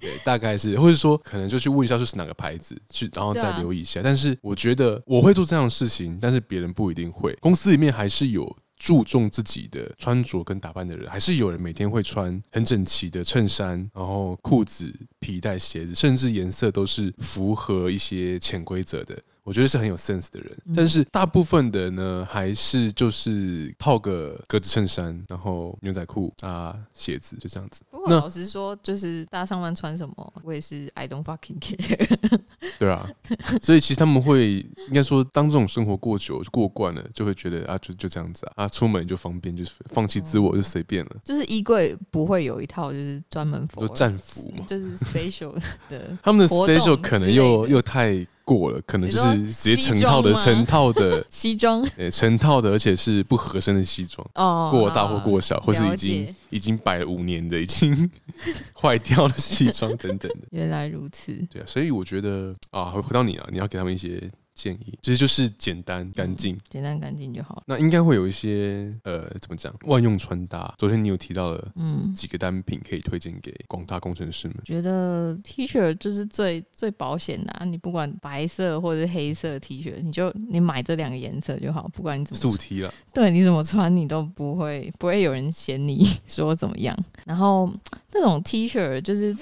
[0.00, 4.00] 对，大概是，或者说可能就去问一下就是哪个牌子，去然后再留意一下。
[4.00, 7.32] 啊、但是我觉得我会做这样的事情，但是别人不一定会。
[7.40, 19.16] 公司里面还是有注重自己的穿着跟打扮的人，还是有人每天会穿很整齐的衬衫，然后裤子、皮带、鞋子，甚至颜色都是符合一些潜规则的。
[19.48, 27.82] 我觉得是很有 sense 的人，但是大部分的呢，还是就是套个格子衬衫，然后牛仔裤啊，鞋子就这样子。
[27.90, 32.18] 不过老实说，就是大家上班穿什么，我也是 I don't fucking care。
[32.78, 33.08] 对啊，
[33.62, 34.58] 所以其实他们会
[34.88, 41.16] 应该说，当这种生活过久过惯了，就会觉得啊，就就这样子啊，啊，出门就方便，就是放弃自我就随便了。
[41.24, 45.58] 就是衣柜不会有一套就是专门服，就战服嘛，就是 special
[45.88, 46.14] 的。
[46.22, 48.26] 他们的 special 可能又又太。
[48.48, 58.10] 过了，可能就是直接成套的，成套的 西装，对，成套的，而且是不合身的西装，哦，过大或过小，或是已经已经摆了五年的，已经
[58.74, 60.46] 坏掉的西装等等的。
[60.52, 64.26] 原来如此，对啊，所以我觉得啊，回回到你啊，你要给他们一些。
[64.58, 67.62] 建议其实就是简单干净，嗯，简单干净就好。
[67.64, 70.74] 那应该会有一些呃，怎么讲，万用穿搭。
[70.76, 74.56] 昨天你有提到了，嗯，几个单品可以推荐给广大工程师们。
[74.64, 86.98] 觉得 T 恤就是最最保险的，啊，你不管白色或者是黑色 T 恤，你就你买这两个颜色就好，不管你怎么素 T 了，对，你怎么穿你都不会不会有人嫌你说怎么样。
[87.24, 87.72] 然后
[88.10, 89.32] 这种 T 恤就是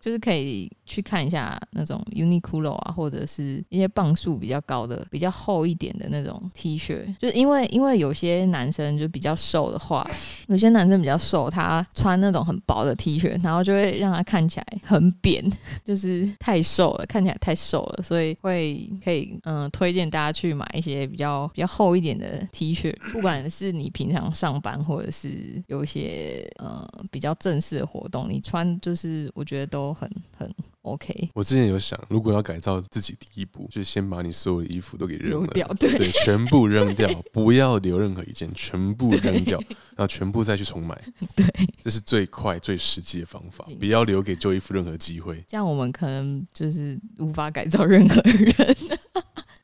[0.00, 0.70] 就是可以。
[0.86, 10.06] 去看一下那种 Uniqlo 啊，或者是一些磅数比较高的、比较厚一点的那种 T 恤，就是因为因为有些男生就比较瘦的话，
[10.48, 15.44] 有些男生比较瘦，他穿那种很薄的 T 恤，然后就会让他看起来很扁，
[15.84, 30.48] 就是太瘦了，看起来太瘦了，所以会可以嗯推荐大家去买一些比较比较厚一点的 T 恤，不管是你平常上班，或者是有一些呃比较正式的活动，你穿就是我觉得都很很。
[30.86, 39.58] OK，我之前有想，如果要改造自己，第一步就是先把你所有的衣服都给扔，掉对，对，全部扔掉， 不要留任何一件，全部扔掉，
[39.96, 40.96] 然后全部再去重买，
[41.34, 41.44] 对，
[41.82, 45.44] 这是最快最实际的方法，不要留给旧衣服任何机会。
[45.48, 48.76] 这样我们可能就是无法改造任何人。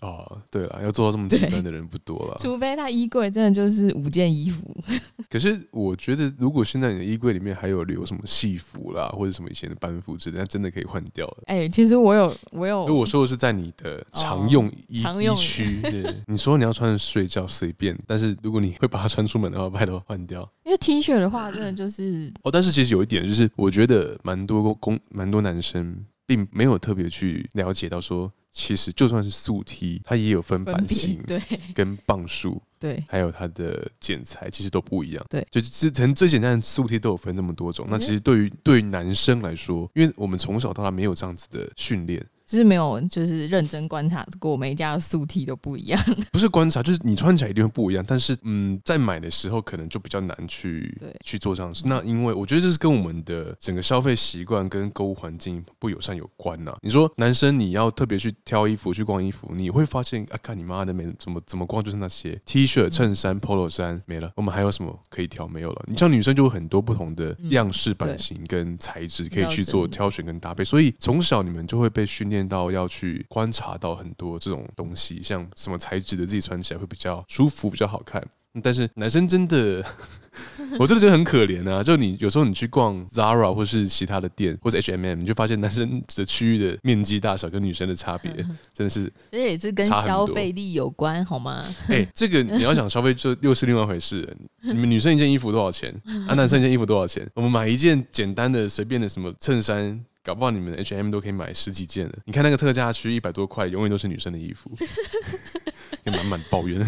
[0.02, 4.76] 哦，对了，要做到这么极端的人不多了，除非他衣柜真的就是五件衣服。
[5.30, 11.44] 可是我觉得，如果现在你的衣柜里面还有留什么戏服啦，或者什么以前的班服之类，那真的可以换掉了。
[11.46, 12.86] 哎、欸，其实我有，我有。
[12.88, 20.42] 如果说的是在你的常用衣、哦、衣区，对， 你说你要穿睡觉随便，但是如果你会把它穿出门的话，拜托换掉。
[20.64, 25.96] 因为 T 恤的话，真的就是哦，但是其实有一点就是，我觉得蛮多工蛮多男生
[26.34, 28.32] 并没有特别去了解到说。
[28.54, 31.40] 其实就算是素 T，它也有分版型，对，
[31.74, 42.22] 跟磅数，对，还有它的剪裁，其实都不一样，对，就是之前最简单的素 T 都有分这么多种，那其实对于对于男生来说，因为我们从小到大没有这样子的训练。
[42.46, 46.00] 就是没有，就是认真观察过，每一家的素 T 都不一样。
[46.32, 48.04] 不是观察，就是你穿起来一定会不一样。
[48.06, 51.84] 但是，嗯，在买的时候可能就比较难去 对去做这样的事。
[51.86, 56.78] 那因为我觉得这是跟我们的整个消费习惯跟购物环境不友善有关呐、啊。
[56.80, 64.32] 你说男生你要特别去挑衣服去逛衣服，你会发现啊，看你妈的没怎么怎么逛就是那些 T 恤、衬衫、Polo 衫没了。
[64.34, 65.42] 我们还有什么可以挑？
[65.52, 65.84] 没有了。
[65.86, 70.64] 你像女生就有很多不同的样式、版型跟材质可以去做挑选跟搭配。
[70.64, 73.24] 所以从小你们就会被训练到要去。
[73.28, 78.26] 观察到很多这种东西，像什么材质的，自己穿起来会比较舒服、比较好看。
[78.60, 79.84] 但是男生真的。
[80.78, 81.82] 我真的觉得很可怜啊！
[81.82, 88.32] 就你有时候你去逛 Zara 或是其他的店，或者 H&M，你就发现男生的区域的面积大小跟女生的差别
[88.72, 91.62] 真的是，这也是跟消费力有关，好吗？
[91.88, 94.26] 哎、欸，这个你要想消费，就又是另外一回事。
[94.62, 95.94] 你们女生一件衣服多少钱？
[96.26, 97.28] 啊，男生一件衣服多少钱？
[97.34, 102.18] 我们买一件简单的、随便的什么衬衫，搞不好你们 H&M 都可以买十几件的。
[102.24, 104.70] 你看那个特价区一百多块，永远都是女生的衣服，
[106.04, 106.80] 也满满抱怨。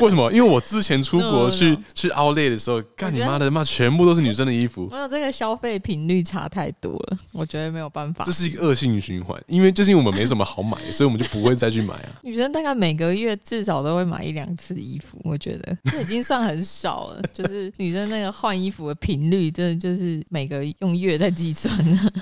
[0.00, 0.30] 为什么？
[0.32, 1.82] 因为我之前出国去 no, no.
[1.92, 4.88] 去 Outlet 的时候，干你妈的妈，全部都是女生的衣服。
[4.92, 8.24] 没有这个消费频率差太多了，我觉得没有办法。
[8.24, 12.12] 这是一个恶性循环，因为就是因为我们没什么好买，所以我们就不会再去买啊。
[12.22, 17.20] 女生大概每个月至少都会买一两次衣服，我觉得这已经算很少了。
[17.34, 21.76] 就是女生那个换衣服的频率，真的就是每个用月在计算，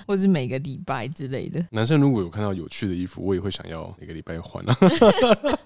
[0.07, 1.63] 或是每个礼拜之类的。
[1.73, 4.75] 男生如果有看到有趣的衣服，我也会想要每个礼拜换啊。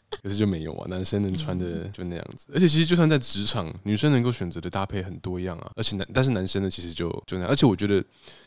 [0.21, 2.47] 可是就没有啊，男生能穿的就那样子。
[2.53, 5.71] 而且其实就算在职场，女生能够选择的搭配很多样啊。
[5.75, 7.49] 而且男，但是男生呢，其实就就那样。
[7.49, 8.03] 而且我觉得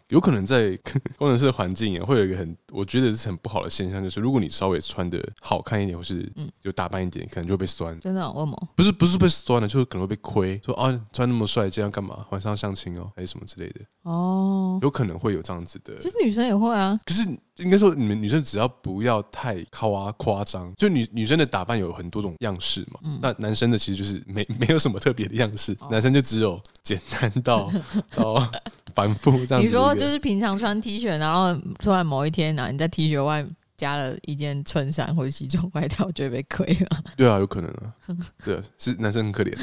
[0.08, 0.78] 有可能在
[1.16, 6.30] 工程师的环境也会有一个很，我觉得是很不好的现象，就是如果你稍微穿的好看一点，或是
[6.62, 7.98] 有打扮一点，可能就会被酸。
[8.00, 8.30] 真的？
[8.32, 8.68] 为什么？
[8.76, 10.60] 不是不是被酸了，就是可能会被亏。
[10.64, 12.26] 说啊，穿那么帅，这样干嘛？
[12.30, 13.80] 晚上相亲哦，还是什么之类的？
[14.02, 15.96] 哦，有可能会有这样子的。
[15.98, 16.98] 其实女生也会啊。
[17.04, 17.28] 可是。
[17.58, 22.98] 应该说，你们女生只要不要太夸夸张，就女女生的打扮有很多种样式嘛。
[23.04, 27.70] 嗯、那男生的其实就是没 没有什么特别的样式，哦、男生就只有简单到
[28.12, 28.50] 到
[28.92, 29.62] 反复这样子。
[29.62, 33.46] 你说就是平常穿 T 恤，然后突然某一天呢，你在 T 恤外。
[33.76, 37.04] 加了一件衬衫或者西装外套，就会被亏了。
[37.16, 37.92] 对啊，有可能啊。
[38.44, 39.54] 对啊，是男生很可怜，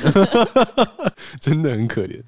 [1.40, 2.22] 真的很可怜。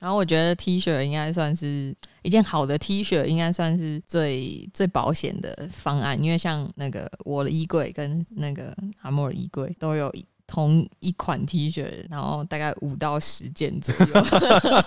[0.00, 10.12] 然后我觉得 T 恤应该算是一件好的 T 恤，应该算是最最保险的方案，因为像那个我的衣柜跟那个阿莫的衣柜都有
[10.46, 14.26] 同一款 T 恤，然后大概五到十件左右。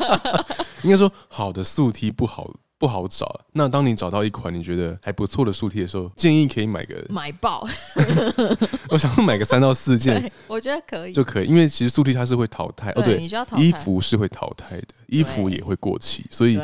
[0.84, 2.52] 应该说好的素 T 不好。
[2.82, 3.40] 不好找。
[3.54, 7.68] 那当你找到一款你觉得还不错的素 T 的时候，建议可以买个买爆。
[8.90, 13.04] 我想买个三到四件， 我觉得可以就可以，因为其实素 T 它是会淘汰哦。
[13.04, 13.22] 对，
[13.56, 16.60] 衣服是会淘汰的，衣服也会过期，所以。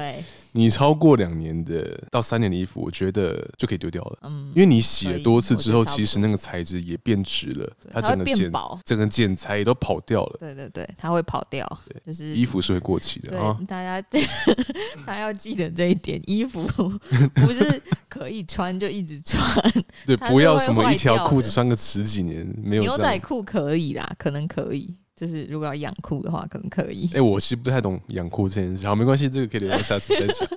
[0.57, 4.17] 你超过两年的到三年的衣服，我觉得就可以丢掉了。
[4.23, 8.51] 嗯，因为你洗了多次之后，其实那个材质也变直了，它整个剪
[8.83, 10.37] 整个剪裁也都跑掉了。
[10.39, 11.65] 对对对，它会跑掉。
[11.87, 13.55] 对，就是衣服是会过期的啊。
[13.67, 14.01] 大家
[15.05, 16.67] 大家要记得这一点，衣服
[17.35, 19.39] 不是可以穿就一直穿。
[20.07, 22.81] 对，不要什么一条裤子穿个十几年没有。
[22.81, 24.95] 牛仔裤可以啦，可能可以。
[25.17, 27.07] 就是如果要养裤的话，可能可以。
[27.07, 30.47] 哎、欸，我其实不太懂养裤这件事，好，没关系，这个可以留到下次再讲。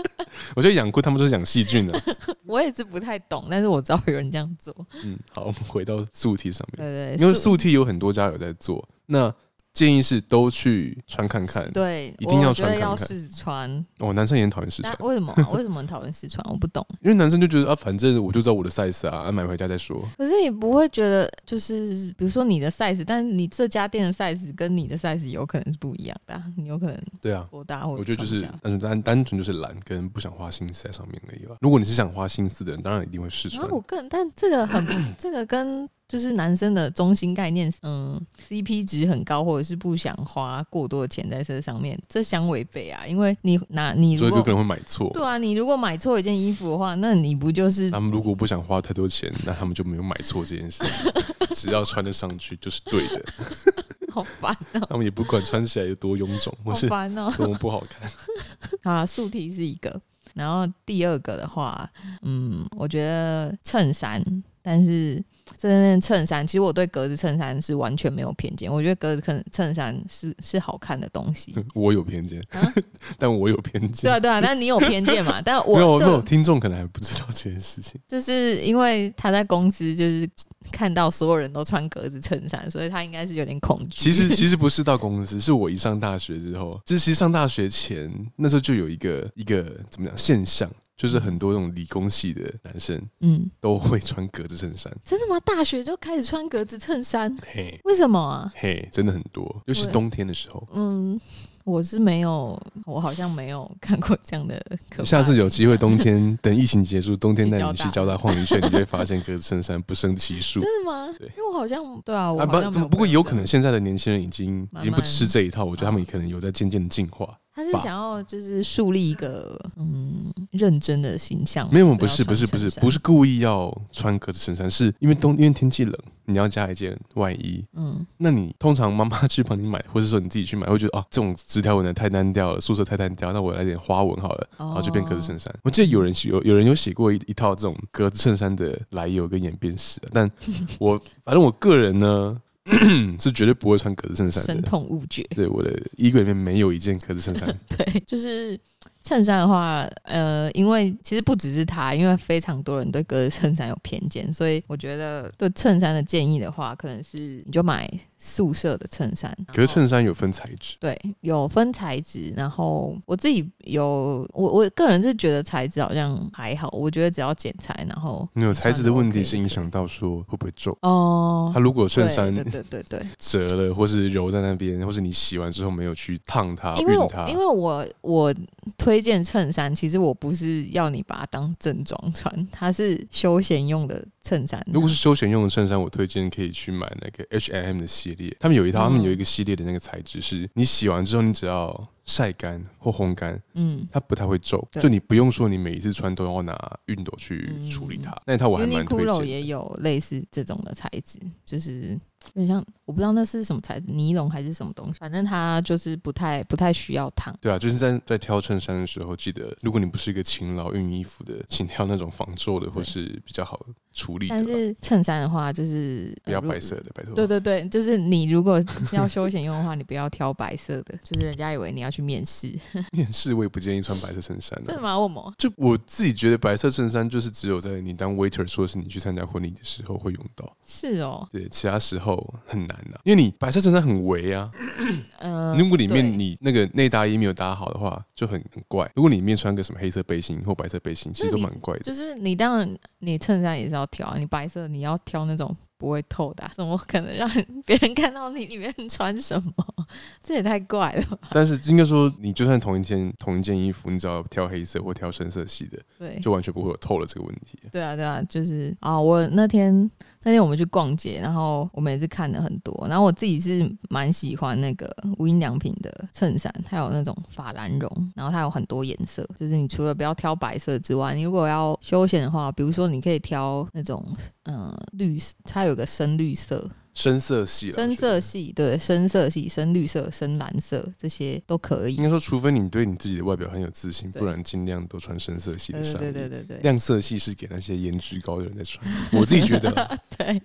[0.54, 2.02] 我觉得养裤他们都是养细菌的。
[2.44, 4.74] 我也是不太懂，但是我知道有人这样做。
[5.04, 6.86] 嗯，好，我们回到素体上面。
[6.86, 8.86] 对，对对，因为素体有很多家有在做。
[9.06, 9.34] 那
[9.72, 12.90] 建议是都去穿看看，对，一定要穿看看。
[12.90, 13.86] 要试穿。
[13.98, 15.32] 哦，男生也很讨厌试穿，为什么？
[15.54, 16.44] 为什么很讨厌试穿？
[16.50, 16.84] 我不懂。
[17.00, 20.02] 因为男生就觉得啊，反正我就知道我的 size 啊，买回家再说。
[20.18, 31.56] 可是你不会觉得，就是比如说你的 size，但是你这家店的 size 跟你的 size 有可能是不一样的，你有可能对啊，多大或我觉得就是单单单纯就是懒，跟不想花心思在上面而已了。
[31.60, 33.70] 如果你是想花心思的人，当然一定会试穿。
[33.70, 34.84] 我个人，但这个很，
[35.16, 35.88] 这个跟。
[36.10, 43.06] 就是男生的中心概念，嗯，CP 值很高，或者是不想花过多的钱在这上面，这相违背啊。
[43.06, 45.08] 因为你拿你如果，所以有可能会买错。
[45.14, 47.88] 对啊，你如果买错一件衣服的话，那你不就是？
[47.92, 50.82] 他们如果不想花太多钱，那他们就没有买错这件事。
[51.54, 53.24] 只要穿得上去就是对的。
[54.10, 54.80] 好烦哦。
[54.90, 58.10] 他们也不管穿起来有多臃肿，或是多么不好看。
[58.82, 60.02] 好了，素体是一个，
[60.34, 61.88] 然后第二个的话，
[62.22, 64.20] 嗯，我觉得衬衫，
[64.60, 65.22] 但是。
[65.56, 68.70] 这件衬衫，其实我对格子衬衫是完全没有偏见。
[68.70, 71.54] 我觉得格子衬衬衫是是好看的东西。
[71.74, 72.72] 我有偏见，啊、
[73.18, 74.08] 但我有偏见。
[74.08, 75.40] 对啊，对啊， 但你有偏见嘛？
[75.42, 78.00] 但我没有，没有听众可能还不知道这件事情。
[78.08, 80.28] 就是因为他在公司，就是
[80.72, 84.10] 看到所有人都穿格子衬衫，所以他应该是有点恐惧。
[84.10, 90.70] 其实其实不是到公司，是我一上大学之后，就是其实上大学前那时候就有一个一个怎么讲现象。
[91.00, 94.94] 就是很多那种理工系的男生，嗯，都会穿格子衬衫。
[95.02, 95.40] 真的吗？
[95.40, 97.34] 大学就开始穿格子衬衫？
[97.46, 98.52] 嘿，为什么啊？
[98.54, 100.68] 嘿，真的很多，尤其冬天的时候。
[100.74, 101.18] 嗯，
[101.64, 104.62] 我是没有，我好像没有看过这样的。
[105.02, 110.60] 下次有机会，冬天等疫情结束， 冬天带你去交大晃一圈，你就会发现格子衬衫不胜其数。
[110.60, 111.14] 真的吗？
[111.18, 117.34] 对，因为我好像对啊，我不不过有可能现在的年轻人已经已经不吃这一套，我觉得他们可能有在渐渐的进化。
[117.60, 125.94] 他是想要就是树立一个嗯认真的形象，没有，不是不是不是不是故意要穿格子衬衫，是因为冬因为天气冷。
[126.26, 135.52] 你要加一件外衣，嗯，那你通常妈妈去帮你买，或者说你自己去买，会觉得啊，这种直条纹的太单调了，素色太单调，那我来点花纹好了，然后就变格子衬衫。
[135.64, 140.30] 我记得有人有有人有写过一一套这种格子衬衫的来由跟演变史，但
[140.78, 142.40] 我反正我个人呢。
[143.20, 145.22] 是绝对不会穿格子衬衫的，神痛恶绝。
[145.34, 147.48] 对，我的衣柜里面没有一件格子衬衫。
[147.68, 148.58] 对，就是。
[149.02, 157.90] 衬衫的话，呃，因为其实不只是他，因为非常多人对格子衬衫有偏见，所以我觉得对衬衫的建议的话，可能是你就买
[158.22, 159.34] 素色的衬衫。
[159.46, 162.32] 可是衬衫有分材质，对，有分材质。
[162.36, 171.50] 然后我自己有，我我个人是觉得材质好像还好，我觉得只要剪裁，然后没有材质的问题是影响到说会不会皱哦。
[171.54, 178.34] 它如果衬衫对对对对折了，或是揉在那边，或是你洗完之后没有去烫它、熨它，因为我我
[178.76, 184.64] 推荐衬衫，其实我不是要你把它当正装穿，它是休闲用的衬衫。
[184.72, 196.52] 如果是休闲用的衬衫，我推荐可以去买那个 H&M 的系列，他们有一套，他们有一个系列的那个材质，是你洗完之后，你只要晒干或烘干，嗯，它不太会皱，就你不用说你每一次穿都要拿
[196.86, 198.14] 熨斗去处理它。
[198.26, 199.26] 那一套我还蛮推荐。
[199.26, 201.98] 也有类似这种的材质，就是。
[202.34, 207.36] 有点像，我不知道那是什么材质，尼龙还是什么东西，反正它就是不太不太需要烫。
[207.40, 213.58] 对啊，就是在在挑衬衫的时候，记得如果你不是一个勤劳熨衣服的，请挑那种防皱的或是比较好
[213.92, 214.34] 处理的。
[214.34, 217.14] 但是衬衫的话，就是不要白色的，拜托。
[217.14, 218.62] 对对对，就是你如果
[218.92, 222.52] 要休闲用的话，你不要挑白色的，就是人家以为你要去面试。
[222.92, 224.66] 面试我也不建议穿白色衬衫的。
[224.66, 224.98] 真的吗？
[224.98, 225.34] 为什么？
[225.38, 230.54] 就我自己觉得白色衬衫就是只有在你当 waiter，说是你去参加婚礼的时候会用到。
[230.66, 231.26] 是哦。
[231.32, 232.09] 对，其他时候。
[232.46, 234.50] 很难的、啊，因为你白色衬衫很围啊。
[234.78, 235.02] 嗯、
[235.52, 238.90] 呃，如果里面你那个内搭衣没有搭好的话，就很很怪。
[238.94, 241.80] 如果你里面穿个什么黑色背心或白色背心，其实都蛮怪的。
[241.80, 247.28] 就是你当然你衬衫也是要挑啊，你白色你要挑那种不会透的、啊，怎么可能让
[247.64, 249.86] 别人看到你里面穿什么？
[250.22, 251.28] 这也太怪了吧。
[251.32, 257.58] 但是应该说，你就算同一件同一件衣服，你只要挑黑色或挑深色系的，对，就完全不会有透了这个问题。
[257.70, 259.90] 对啊，对啊，就是啊，我那天。
[260.22, 274.04] 那天我们去逛街，然后我们也是看了很多，然后我自己是蛮喜欢那个无印良品的衬衫，它有那种法兰绒，然后它有很多颜色，就是你除了不要挑白色之外，你如果要休闲的话，比如说你可以挑那种
[274.44, 276.70] 嗯、呃、绿，它有个深绿色。
[276.92, 281.94] 深色系，深色系，对，深色系，深绿色、深蓝色这些都可以。
[281.94, 285.98] 应该说，除非你对你自己的外表很有自信，不然尽量都穿深色系的衫。
[285.98, 288.84] 对对对对对，亮色系是给那些颜值高的人在穿。
[289.12, 289.70] 我自己觉得，
[290.18, 290.42] 对，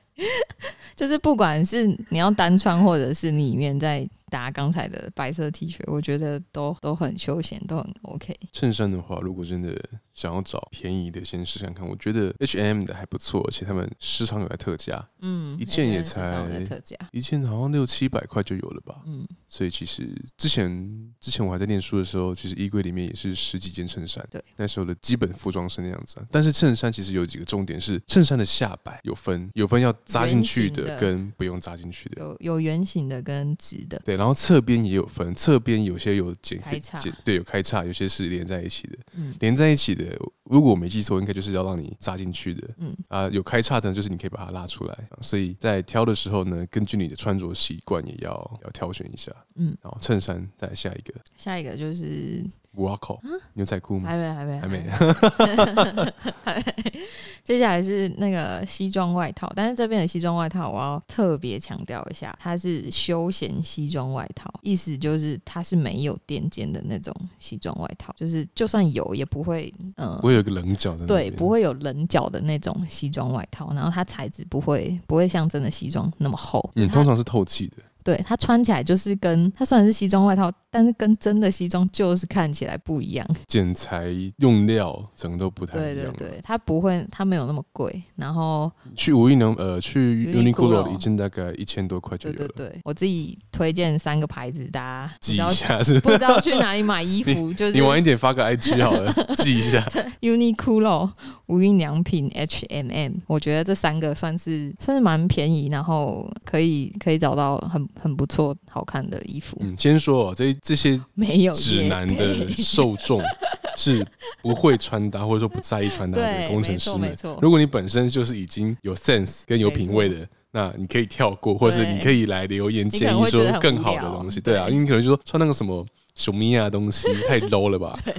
[0.95, 4.07] 就是不管是你要单穿，或者是你里面在。
[4.27, 8.35] 搭刚才的白色 T 恤，我觉得都都很休闲，都很 OK。
[8.51, 9.79] 衬衫的话，如果真的
[10.15, 11.87] 想要找便宜的，先试看看。
[11.87, 16.21] 我觉得 H&M 的还不错，而且他们时常有在特价，嗯，一件也才
[16.65, 19.25] 特价，一件好像六七百块就有了吧，嗯。
[19.47, 26.17] 所以其实之前之前我还在念书的时候，其实衣柜里面也是十几件衬衫，对，那时候的基本服装是那样子。
[26.29, 34.15] 但是衬衫其实有几个重点是，衬衫的下摆有分，有分要扎进去的跟不用扎进去的，有有圆形的跟直的，对。
[34.15, 38.97] 然后侧边也有分，侧边有些有剪开叉，对，有开叉，有些是连在一起的。
[39.13, 40.05] 嗯，连在一起的，
[40.43, 42.69] 如果我没记错，应该就是要让你扎进去的。
[42.77, 44.97] 嗯啊，有开叉的，就是你可以把它拉出来。
[45.21, 49.31] 所以在挑的时候呢，根据你的穿着习惯，也要要挑选一下。
[49.55, 52.43] 嗯，然后衬衫再来下一个，下一个就是。
[52.77, 53.19] 哇靠！
[53.53, 54.09] 牛仔裤吗？
[54.09, 54.89] 还没，还没，还没。
[54.89, 56.63] 还没。
[57.43, 77.77] 接下来是那个西装外套，但是这边的西装外套我要特别强调一下，它是休闲西装外套，意思就是它是没有垫肩的那种西装外套，就是就算有也不会，嗯，不会有个棱角的，对，不会有棱角的那种西装外套，然后它材质不会不会像真的西装那么厚，嗯，通常是透气的。
[78.05, 83.27] 对，它穿起来就是跟它虽然是西装外套，但是跟真的西装就是看起来不一样。
[83.47, 84.05] 剪裁
[84.37, 85.95] 用料整个都不太一样。
[85.95, 87.99] 对对对，它不会，它没有那么贵。
[88.15, 92.47] 然后去无印良呃去 Uniqlo 一件大概一千多块就有了。
[92.47, 99.83] 对对对，我自己推荐三个牌子，大家记一下是不知道去哪里买衣服，就是你晚一点发个 IG 好了，记一下。
[100.21, 101.09] Uniqlo、
[101.47, 107.83] 无印良品、H&M，我觉得这三个算是算是蛮便宜，然后可以可以找到很。
[107.99, 109.57] 很不错，好看的衣服。
[109.59, 113.21] 嗯，先说哦，这这些没有指南的受众
[113.77, 114.05] 是
[114.41, 117.15] 不会穿搭或者说不在意穿搭的工程师们。
[117.41, 124.39] 如果你本身就是已经有 sense 跟有品味的，那你可以跳过，或者是你可以来留言建议说更好的东西。
[124.39, 125.85] 对啊，因为你可能就说穿那个什么。
[126.15, 127.95] 什么呀东西，太 low 了吧？
[128.03, 128.13] 对，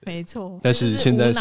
[0.00, 0.58] 没错。
[0.62, 1.40] 但是现在是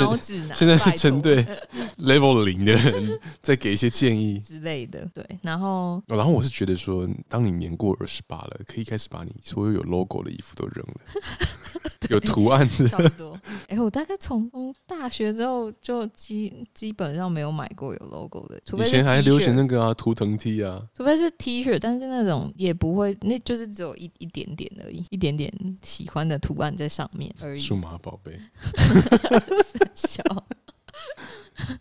[0.54, 1.44] 现在是针对
[1.98, 5.06] level 零的人再给一些建议之类的。
[5.14, 11.02] 对，然后然后我是觉得说，当你年过二十八了，可以开始把你所有有 logo 的衣服都扔了，
[12.10, 13.38] 有图案的差不多。
[13.68, 14.50] 哎、欸，我大概从
[14.86, 27.60] 大学之后就基基本上没有买过有 logo 的，除非以前还流行那个啊图腾 T 啊，除非是 T 恤，但是那种也不会，那就是只有一一点点而已，一点点喜欢的图案在上面而已。
[27.60, 28.38] 数码宝贝，
[29.96, 30.22] 小。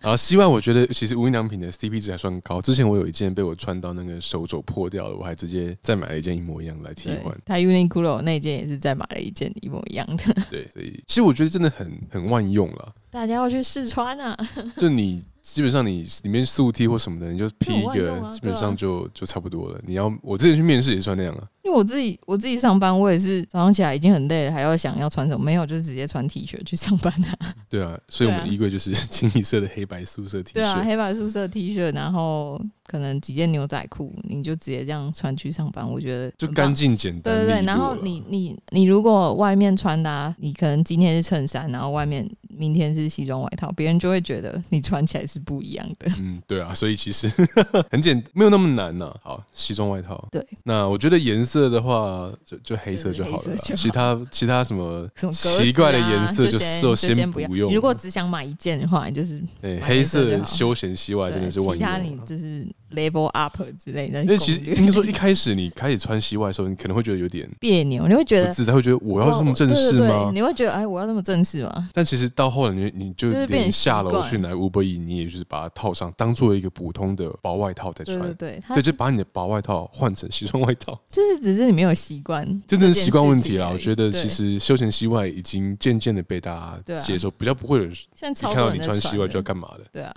[0.01, 2.61] 然后西外，我觉得其实无印良品的 CP 值还算高。
[2.61, 7.37] 之前我有一件被我穿到那个手肘破掉了，我还直接再买了一件一模一样来替换。
[7.45, 10.25] 他 Uniqlo 那件也是再买了一件一模一样的。
[10.51, 12.95] 对，所以其实我觉得真的很很万用了。
[13.11, 14.37] 大家要去试穿啊！
[14.77, 15.25] 就你。
[15.41, 19.81] 基本上你里面素 T 或什么的，你就披一个，基本上就就差不多了。
[19.87, 21.49] 你要我之前去面试也是穿那样啊。
[21.69, 25.45] 因为我自己我自己上班，我也是早上起来已经很累了，还要想要穿什么？
[25.45, 27.37] 没有，就是直接穿 T 恤去上班啊。
[27.69, 30.55] 对啊，所以我们的衣柜就是 清一色的黑白素色 T 恤。
[30.55, 35.87] 对啊，黑白素色 T 恤，然后可能几件牛仔裤，你就直接这样穿去上班。
[35.87, 37.35] 我觉得就干净简单。
[37.35, 46.11] 对对对，然后你你你如果外面穿搭，你可能今天是衬衫，然后外面明天是西装外套，别人就会觉得你穿起来是不一样的。
[46.23, 47.29] 嗯，对啊，所以其实
[47.93, 49.17] 很简，没有那么难呐、啊。
[49.23, 50.27] 好，西装外套。
[50.33, 53.57] 对，那我觉得颜色的话，就就黑色就好了。
[53.57, 57.71] 其他其他什么奇怪的颜色就就先不用。
[57.71, 61.79] 你如果只想买一件的话，就是对黑色休闲西外真的是万用。
[61.79, 64.23] 其他你就是 label up 之类的。
[64.23, 70.31] 因为其实应该说一开始你开始穿西外的时候，你可能会觉得有点别扭，你会觉得自在会觉得我要这么正式吗？
[70.33, 71.89] 你会觉得哎，我要这么正式吗？
[71.93, 83.69] 但其实到后来你你就连下楼去拿 Uber Eats，你也就是把它套上，当做一个普通的薄外套在穿，对对对，对，就把你的薄外套换成西装外套，就是只是你没有习惯，真的是习惯问题啦。
[83.73, 89.85] 我觉得其实休闲西外已经渐渐的被大家接受，比较不会有人看到你穿西外就要干嘛的。
[89.93, 90.15] 对啊，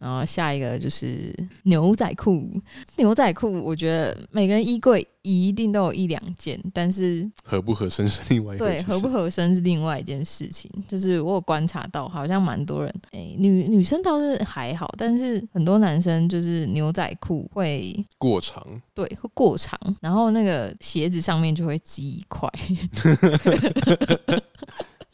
[0.00, 2.48] 然后下一个就是牛仔裤，
[2.96, 10.70] 牛仔裤我觉得每个人衣柜一定都有一两件，但是合不合身是另外一对，合不合身是另外一件事情。
[10.88, 22.50] 就是我有观察到，好像蛮多人，哎、欸，女女生倒是还好，但是很多男生就是牛仔裤会过长，对，会过长，然后那个鞋子上面就会积一块。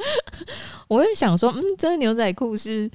[0.88, 2.90] 我就想说，嗯，这个牛仔裤是。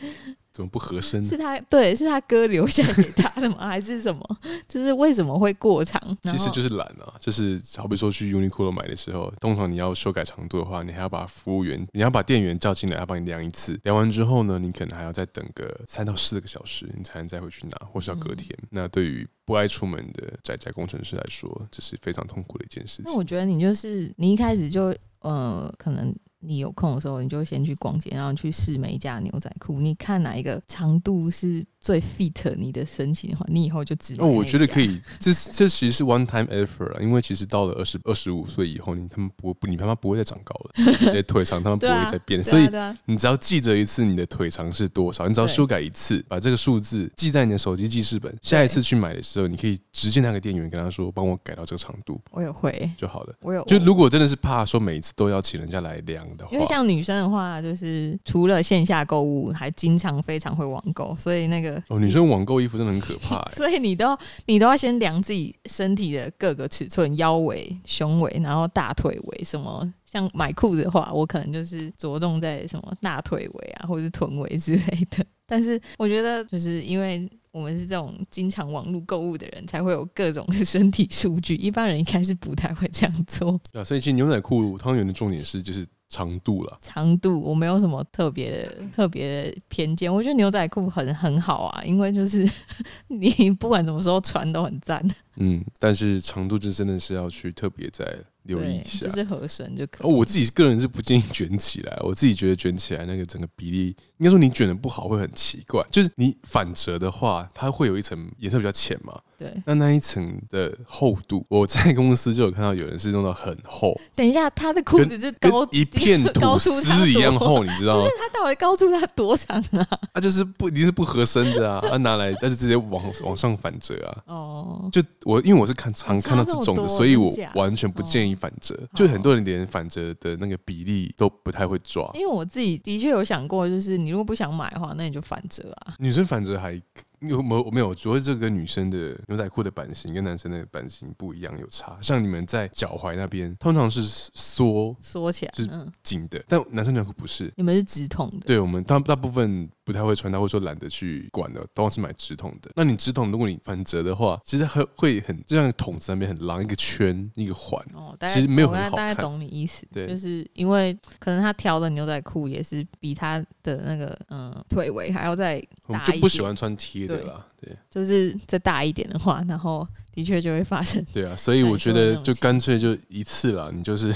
[0.59, 1.23] 怎么不合身？
[1.23, 3.59] 是他对，是他哥留下给他的吗？
[3.65, 4.21] 还是什么？
[4.67, 5.97] 就是为什么会过长？
[6.23, 13.79] 其实就是懒啊，就是好比说去 Uniqlo 买的时候，通常你要修改长度的话，你还要把服务员，你要把店员叫进来，要帮你量一次。
[13.85, 18.49] 量完之后呢，你可能还要再等个三到四个小时，你才能再回去拿，或是要隔天。
[18.63, 23.03] 嗯、那对于不爱出门的宅宅工程师来说，这是非常痛苦的一件事情。
[23.05, 26.13] 那我觉得你就是你一开始就呃，可能。
[26.41, 34.25] 你有空的时候，你就先去逛街，然后去试每一家牛仔裤，你看哪一个长度是最 fit 你的身形的话，你以后就知道。
[34.25, 40.71] 哦，我觉得可以， 这这其实是 one time effort 啊，因为其实到了二十二十五岁以后，你他们不不，你他妈不会再长高了，
[41.07, 42.67] 你的腿长他们不会再变，所以
[43.05, 53.33] 你只要记着一次你的腿长是多少，你只要修改一次，把这个数字记在你的手机记事本，下一次去买的时候，你可以直接那个店员跟他说，帮我改到这个长度，我也会就好了。
[53.41, 56.51] 我有，就如果真的是怕说每一次都要请人家来量的话。
[56.51, 63.51] 因为像女生的话，就是除了线下购物，还经常非常会网购，所以那个哦，女生网购衣服真的很可怕 欸。
[63.55, 69.93] 所以你都你都要先量自己身体的各个尺寸，腰围、胸围，然后大腿围什么。
[70.05, 75.23] 像买裤子的话，我可能就是着重在什么大腿围啊，或者是臀围之类的。
[75.45, 83.51] 但是我觉得，就是因为我们是这种经常网络购物的人，才会有各种身体数据，一般人应该是不太会这样做。
[83.71, 85.85] 对啊，所以其实牛仔裤汤圆的重点是就是。
[86.09, 92.49] 长度了，长度我没有什么特别的特别的偏见，我觉得牛仔裤很很好啊，因为就是
[93.07, 95.03] 你 不管什么时候穿都很赞。
[95.37, 98.05] 嗯，但是长度就真的是要去特别在。
[98.43, 100.07] 留意一下，就是合身就可以。
[100.07, 103.87] 哦，我自己个人是不建议卷起来，我自己觉得卷起来那个整个比例，
[104.17, 105.85] 应该说你卷的不好会很奇怪。
[105.91, 109.19] 就是你反折的话，它会有一层颜色比较浅嘛。
[109.39, 109.53] 对。
[109.65, 113.99] 那那一层的厚度， 我在公司就有看到有人是弄到很厚。
[114.15, 118.05] 等一下，他的裤子是高一片 吐司一样厚，你知道吗？
[118.05, 119.87] 是他到底高出他多长啊？
[120.13, 124.23] 他 就是不一定是不合身的啊，他拿来他就直接往往上反折啊。
[124.25, 124.89] 哦。
[124.91, 128.35] 就我因为我是看常看到这种的，所以我完全不建议。
[128.39, 132.09] 反折，就很多人连反折的那个比例都不太会抓。
[132.13, 135.93] 因为我自己的确有想过，就是你如果不想买的话，那你就反折啊。
[135.99, 136.81] 女生反折还
[137.21, 137.93] 有没有没有？
[137.93, 141.97] 主要这个女生的牛仔裤的版型跟男生的版型不一样，有差。
[142.01, 144.03] 像你们在脚踝那边，通常是
[144.33, 145.69] 缩缩起来，就是
[146.01, 147.51] 紧的，但男生牛仔裤不是。
[147.57, 148.45] 你们是直筒的？
[148.45, 152.71] 对，我们大大部分不太会穿，他会说懒得去管的，都是买直筒的。
[152.75, 159.09] 那你直筒，如果你反折的话，其实很会很，就像筒子那边很狼一个圈一个环，哦，其实没有很好看。
[159.09, 165.99] 大概懂你意思，对，就是因为可能他挑的牛仔裤也是比他的那个嗯腿围还要再大一点。
[165.99, 171.03] 我就不喜欢穿贴的啦，对，就是再大一点的话，然后的确就会发生。
[171.13, 174.13] 对啊，所以我觉得就干脆就一次了，你就是。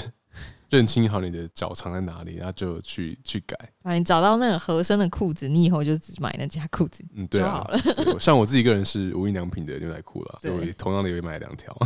[0.70, 3.56] 认清好你的脚长在哪里，然后就去去改。
[3.82, 11.76] 啊，你找到那个合身的裤子，你以后就只买那家裤子，嗯，对啊，对，像我自己一个人是无印良品的牛仔裤了， 所以同样的也会买两条。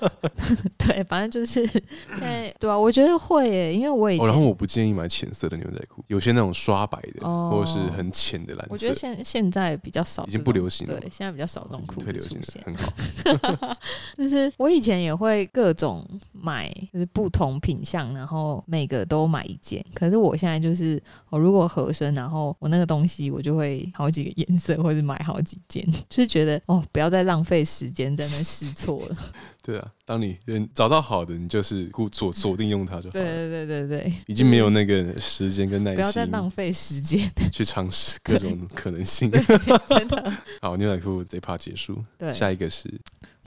[0.76, 1.82] 对，反正就是现
[2.20, 8.68] 在，对啊，我觉得会耶，因为我以前、哦，然后我不建议买浅色的牛仔裤，有些那种刷白的，哦、或者是很浅的蓝色。
[8.70, 11.00] 我觉得现现在比较少，已经不流行了。
[11.00, 13.76] 对，现在比较少这种裤子出现，很好。
[14.16, 19.84] 就是我以前也会各种买，就是不同品相，然后每个都买一件。
[19.94, 21.02] 可是我现在就是。
[21.30, 29.16] 我如果合身，然后我那个东西我就会好几个颜色，或者买好几件， 就是觉得哦，不要再浪费时间在那试错了。
[29.62, 30.36] 对啊，当你
[30.74, 33.12] 找到好的，你就是固锁锁定用它就好了。
[33.12, 37.20] 对对对对对，已经没有那个时间跟耐心，不要再浪费时间
[37.52, 39.30] 去尝试各种可能性。
[39.88, 40.32] 真的。
[40.60, 42.02] 好，牛仔裤这一趴结束。
[42.18, 42.92] 对，下一个是。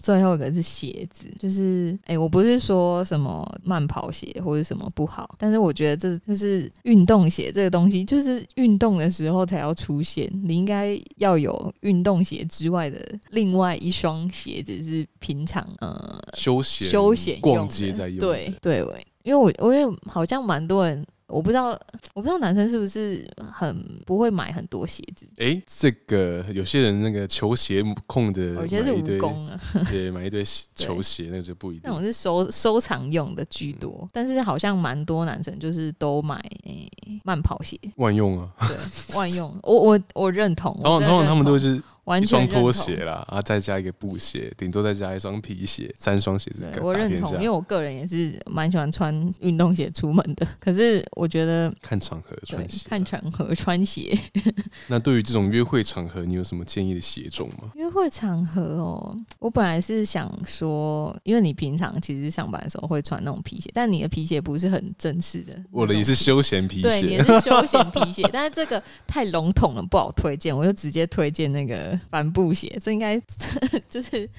[0.04, 10.30] 最后一个是鞋子，就是哎、欸，我不是说什么慢跑鞋或者什么不好，但是我觉得这就是运动鞋这个东西，就是运动的时候才要出现。
[10.44, 13.00] 你应该要有运动鞋之外的
[13.30, 18.20] 另外一双鞋子，是平常呃休闲休闲逛街在用。
[18.20, 18.86] 对对，
[19.24, 21.06] 因为我我也好像蛮多人。
[21.34, 21.70] 我不知道，
[22.14, 23.76] 我不知道男生是不是很
[24.06, 25.26] 不会买很多鞋子。
[25.38, 29.60] 哎、欸，这个有些人那个球鞋控的，有些是蜈蚣啊，
[29.90, 30.44] 对，买一堆
[30.76, 31.82] 球鞋那就不一定。
[31.86, 36.92] 那种是收收藏用的居多，嗯、但是好像蛮多男生就是都买、欸、
[37.24, 39.54] 慢跑鞋，万用啊，对，万用。
[39.64, 41.82] 我我我认同，然后通常他们都是。
[42.22, 46.70] 一双拖鞋啦，啊再加一个布鞋，顶多再加一双皮鞋，三双鞋子。
[46.82, 50.46] 我认同，因为我个人也是蛮喜欢穿运动鞋出门的。
[50.60, 54.18] 可是我觉得看场合穿鞋，看场合穿鞋。
[54.88, 57.72] 那对于这种约会场合，你有什么建议的鞋种吗？
[57.76, 65.54] 约会场合哦，我本来是想说，因为你平常其实上班的时候会穿那种皮鞋，但你的皮鞋不是很正式的。
[65.72, 71.93] 我的也是休闲皮鞋，对，也是休闲皮鞋，但是这个太笼统了，不好推荐，我就直接推荐那个。
[72.10, 73.20] 帆布鞋，这应该
[73.90, 74.30] 就是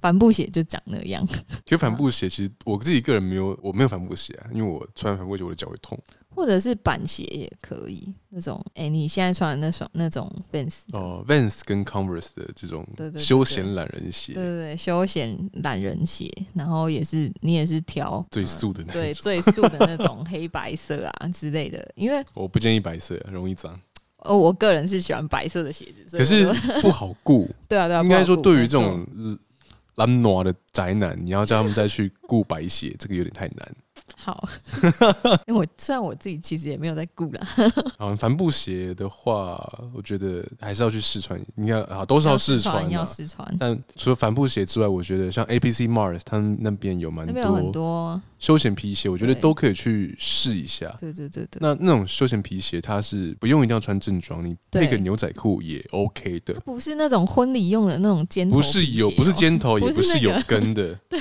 [0.00, 1.26] 帆布鞋就长那样。
[1.64, 5.98] 其实帆布鞋，其实我自己个人没有，我没有帆布鞋啊，因为我穿帆布鞋我的脚会痛。
[6.34, 12.88] 或者是板鞋也可以，那种哎、欸，你现在穿的那双那种 Vans 哦，Vans 跟 Converse 的这种
[13.18, 23.78] 休闲懒人鞋，对对对，休闲懒人鞋，然后也是你也是挑最素的那种，对最素的那种黑白色啊之类的，因为我不建议白色，容易脏。
[24.24, 26.46] 哦，我个人是喜欢白色的鞋子，可是
[26.80, 27.48] 不好顾。
[27.68, 29.06] 对啊，对啊，应该说对于这种
[29.96, 33.74] 懒惰的宅男，你要叫他们再去顾白鞋，这个有点太难。
[34.16, 34.48] 好，
[35.46, 37.40] 因为我虽然我自己其实也没有在顾啦。
[37.98, 39.56] 好，帆布鞋的话，
[39.94, 41.40] 我觉得还是要去试穿。
[41.54, 43.56] 你看啊，都是要试穿，要试穿。
[43.58, 50.94] 但除了帆布鞋之外，我觉得像 A P C Mars 他们那边有蛮多很多休闲皮鞋，我觉得都可以去试一下。
[51.00, 51.58] 对对对对。
[51.60, 56.54] 那那种休闲皮鞋，它是不用一定要穿正装，你配个牛仔裤也 OK 的。
[56.60, 60.94] 不是那种婚礼用的那种尖头，不是有，不是尖头， 也不是有跟的。
[61.08, 61.18] 对，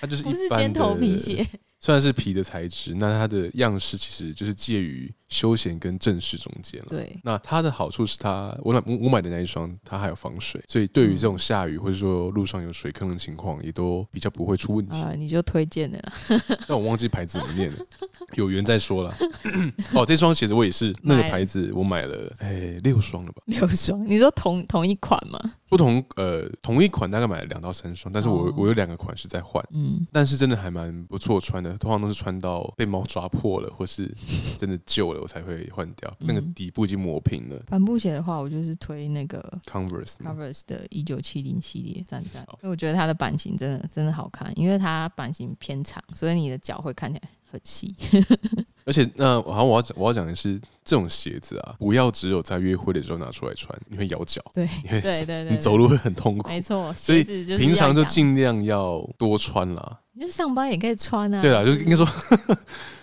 [0.00, 1.46] 它就是不是尖头皮鞋。
[1.84, 6.86] 虽然是皮的材质，那它的样式其实就是介于休闲跟正式中间了。
[6.88, 15.00] 对，那它的好处是它，我买我买的那一双，它还有防水，所以对于这种下雨或者说路上有水坑的情况，也都比较不会出问题。
[15.00, 16.12] 啊，你就推荐的啦。
[16.68, 17.78] 但我忘记牌子里面了，
[18.34, 19.14] 有缘再说了。
[19.94, 23.42] 哦，这双鞋子我也是那个牌子，我买了哎、欸、六双了吧？
[23.46, 24.04] 六双？
[24.06, 25.38] 你说同同一款吗？
[25.68, 29.64] 不同呃，同一款大概买了两到三双，但是我、哦、我有两个款式在换。
[29.72, 31.76] 嗯，但是真的还蛮不错穿的。
[31.78, 34.12] 通常都是穿到被猫抓破了，或是
[34.58, 36.14] 真的 旧了，我才会换掉。
[36.20, 37.62] 嗯、那个底部已经磨平了。
[37.66, 42.42] 帆布鞋的话，我就是推那个 Converse Converse 的一九七零系列，赞赞。
[42.62, 47.94] 因为我觉得它的版型真的真的好看，因为它版型偏长，所以你的脚会看起来很细。
[48.86, 54.42] 而且，那好像我要讲，我要讲的是，这种鞋子啊，不要只有在约会的时候拿出来穿，你会咬脚。
[54.52, 56.48] 对，你会对对对，你走路会很痛苦。
[56.48, 57.24] 没错，所以
[57.56, 60.00] 平常就尽量要多穿啦。
[60.12, 61.40] 你就上班也可以穿啊。
[61.40, 62.06] 对啊，就是应该说。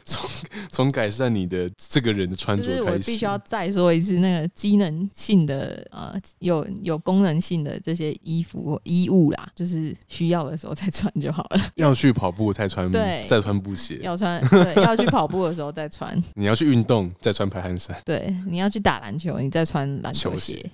[0.04, 0.30] 从
[0.72, 11.62] 从改善你的这个人的穿着开始，就是我必须要再说一次，那个机能性的呃，有有功能性的这些衣服衣物啦，就是需要的时候再穿就好了。
[11.76, 14.00] 要去跑步再穿，对，再穿布鞋。
[14.02, 16.18] 要穿，对，要去跑步的时候再穿。
[16.36, 17.96] 你要去运动再穿排汗衫。
[18.06, 20.70] 对，你要去打篮球，你再穿篮球鞋。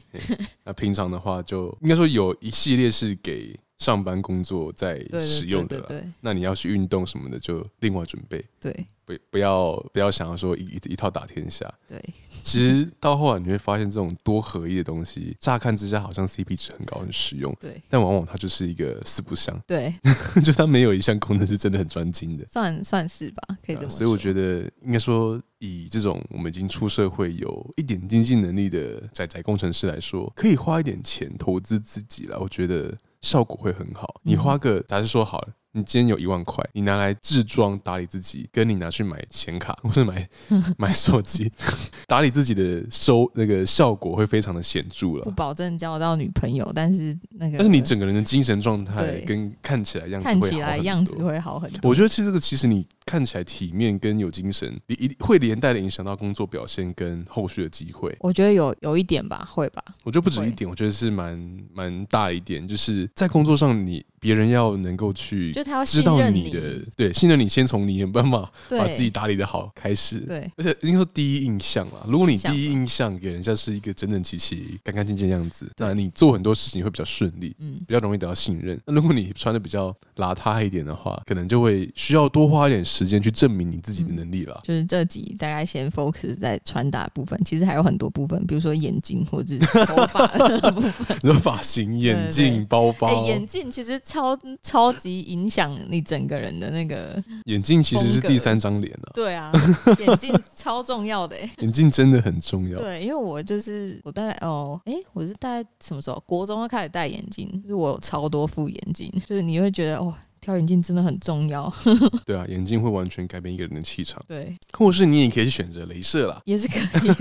[0.63, 3.57] 那平常的话，就应该说有一系列是给。
[3.77, 8.43] 上班工作在使用的，那你要去运动什么的，就另外准备。
[8.59, 8.73] 对，
[9.05, 11.71] 不不要不要想要说一一套打天下。
[11.87, 12.03] 对，
[12.43, 17.55] 其实到后来你会发现，这种多合一的东西，乍看之下好像 CP 值很高、很实用。
[17.59, 19.57] 对，但往往它就是一个四不像。
[19.67, 19.93] 对，
[20.43, 22.45] 就它没有一项功能是真的很专精的。
[22.47, 23.97] 算算是吧，可以这么说。
[23.99, 32.39] 所以我觉得应该说，以这种我们已经出社会有一点经济能力的宅宅工程师来说，可以花一点钱投资自己了。
[32.39, 32.97] 我觉得。
[33.27, 34.21] 效果会很好。
[34.23, 35.49] 你花个，假设说好了。
[35.73, 40.27] 你今天有一万块，你拿来置装打理自己，跟你拿去买显卡 或是买
[40.77, 41.51] 买手机，
[42.07, 45.23] 打理自己的收那个效果会非常的显著了。
[45.23, 51.89] 不保证交到女朋友，但是那个，但是你整个人的精神状态跟看起来样子看起来样子会好很多。
[51.89, 58.15] 我觉得其实这个其实你看起来体面跟有精神，你一定会连带的影响到工作表现跟后续的机会。
[58.21, 59.83] 我觉得有有一点吧，会吧。
[60.03, 61.37] 我觉得不止一点，我觉得是蛮
[61.73, 64.03] 蛮大一点，就是在工作上你。
[64.19, 66.59] 别人要能够去，就他要知道你的，
[66.95, 78.79] 对，信任你，先从你有办法把自己打理的好开始，对，而且应该说第一印象啊，如果你第一印象给人家是一个整整齐齐、干干净净的样子，那你做很多事情会比较顺利，嗯，比较容易得到信任。
[78.85, 84.61] 那如果你穿的比较邋遢一点的话，可能就会需要多花一点时间去证明你自己的能力了。
[84.63, 93.99] 就是这集大概先 focus 在穿搭部分，其实还有很多部分，比如说眼睛或者头发 的部分，你说发型、眼镜、包包，眼镜其实。
[94.03, 99.11] 超超级影响你整个人的那个眼镜，其实是第三张脸啊。
[99.13, 99.51] 对啊，
[99.99, 101.37] 眼镜超重要的。
[101.59, 102.77] 眼镜真的很重要。
[102.77, 106.21] 对，因为我就是我大概哦，哎，我是大概什么时候？
[106.25, 110.13] 国中就开始戴眼镜，就是我有超多副眼镜，就是你会觉得哇。
[110.39, 111.69] 挑眼镜真的很重要。
[112.25, 114.23] 对啊，眼镜会完全改变一个人的气场。
[114.25, 117.11] 对，或是你也可以去选择镭射啦，也是可以。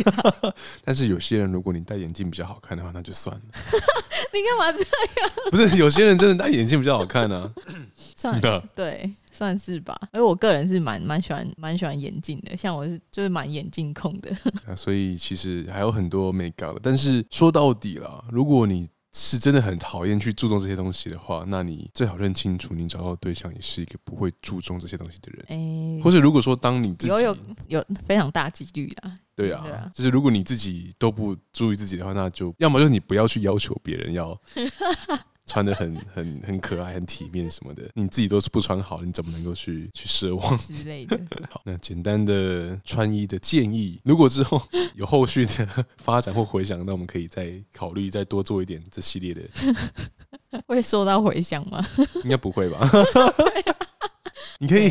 [0.85, 3.43] 但是有些人，如果你戴眼镜比较好看的话，那就算了。
[4.33, 4.79] 你干嘛这
[5.21, 5.31] 样？
[5.51, 7.51] 不是，有些人真的戴眼镜比较好看呢、啊。
[8.17, 9.97] 算的，对，算是吧。
[10.13, 14.35] 而我个人是蛮蛮喜欢蛮喜欢眼镜的，像我是就是蛮眼镜控的。
[14.67, 16.81] 啊，所以其实还有很多没搞的。
[16.83, 25.45] 但是说到底啦，如果你是真的很讨厌去注重这些东西的话，那你最好认清楚，你找到的对象也是一个不会注重这些东西的人。
[25.49, 27.37] 哎、欸，或者如果说当你自己有有
[27.69, 34.39] 有非常大几率啊，对啊，对啊，就是如果你自己都不注意自己的话，那就要么就是你不要去要求别人要。
[35.47, 41.19] 穿的很很很可爱、很体面什么的，你自己都是不穿好，你怎么能够去去奢望之类的？
[41.49, 44.61] 好，那简单的穿衣的建议，如果之后
[44.97, 49.43] 有后续的发展或回想，那我们可以再考虑再多做一点这系列的。
[50.67, 51.85] 会受到回响吗？
[52.25, 52.89] 应该不会吧？
[54.59, 54.91] 你可以，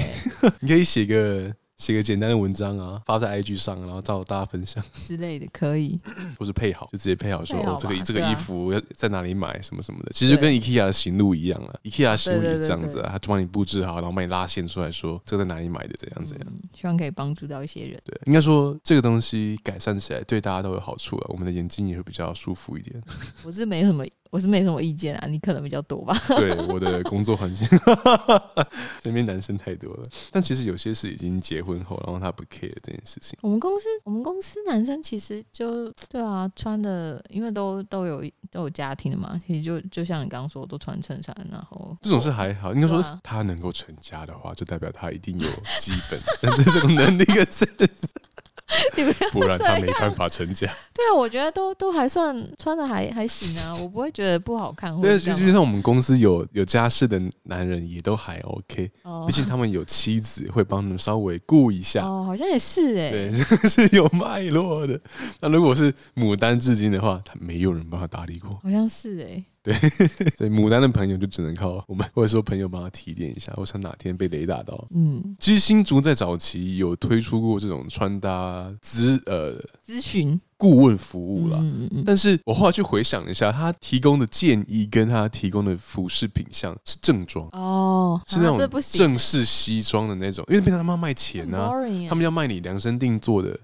[0.62, 1.54] 你可以写个。
[1.78, 6.00] 写个简单的文章啊，发在 IG 上，然后找大家分享之类的，可以，
[6.40, 10.12] 或是配好，就直接配好说，哦，这个这个衣服要在哪里买，什么什么的。
[10.14, 16.48] 其实跟 IKEA 的行路一样啊，IKEA 的行路也是这样子啊，他就帮你布置好，然后帮你拉线出来说，这个在哪里买的，怎样怎样。
[16.74, 18.00] 希望可以帮助到一些人。
[18.06, 23.02] 对，应该说这个东西改善起来对大家都有好处啊，我们的眼睛也会比较舒服一点。
[23.44, 24.06] 我是没什么。
[24.32, 26.18] 我是没什么意见啊，你可能比较多吧。
[26.28, 27.66] 对，我的工作环境，
[29.02, 30.04] 身边男生太多了。
[30.32, 33.38] 但其实有些是已经结婚后，然后他不 care 这件事情。
[33.42, 38.22] 我们公司，我们公司男生其实就对啊，穿的因为都都有
[38.52, 42.74] 都有家庭的嘛，其实就就像你刚刚说，都穿衬衫，然后这种是还好。
[42.74, 45.50] 应该说他能够成家的话，就代表他一定有
[45.80, 46.20] 基本
[46.52, 47.68] 的 这种能力跟身
[49.32, 50.66] 不然他没办法成家。
[50.94, 55.00] 对啊，我觉得都都还算穿的还还行啊，我不会觉得不好看。
[55.02, 58.92] 对，就就像我们公司有有家室的男人也都还 OK，
[59.28, 62.04] 毕竟他们有妻子会帮他们稍微顾一下。
[62.04, 63.32] 哦，好像也是哎，对，
[63.70, 65.00] 是有脉络的。
[65.40, 69.44] 那如果是牡丹至今的话，他没有人帮他打理过，好像是哎。
[69.66, 69.74] 对，
[70.38, 74.88] 所以牡丹的朋友就只能靠我们，或者说朋友帮他提点一下，或者哪天被雷打到。
[74.92, 81.58] 嗯，其实新竹在早期有推出过这种穿搭咨呃咨询顾问服务啦。
[81.60, 82.04] 嗯嗯嗯。
[82.06, 91.72] 但是我后来去回想一下，他提供的建议跟他提供的服饰品相是正装哦，是那种正式西装的那种，因为变成他们要卖钱啊，
[92.08, 93.60] 他们要卖你量身定做的。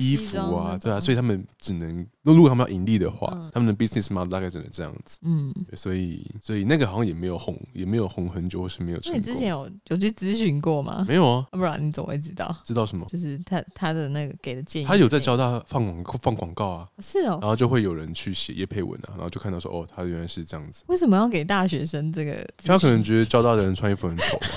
[0.00, 5.18] 衣服啊，对啊，所以他们只能，如果他们要盈利的话，他们的 business model 大概只能这样子。
[5.22, 8.98] 嗯，所以所以那个好像也没有红，也没有红很久，或是没有。
[9.04, 11.04] 那你之前有有去咨询过吗？
[11.06, 12.56] 没有啊，不然你怎么会知道？
[12.64, 13.06] 知道什么？
[13.08, 20.84] 就是他他的那个给的建议，他有在教他放广放广告啊，是哦，然后就会有人去写叶配文啊，然后就看到说哦，他原来是这样子。
[20.86, 22.46] 为什么要给大学生这个？
[22.64, 24.46] 他可能觉得交大的人穿衣服很丑吧。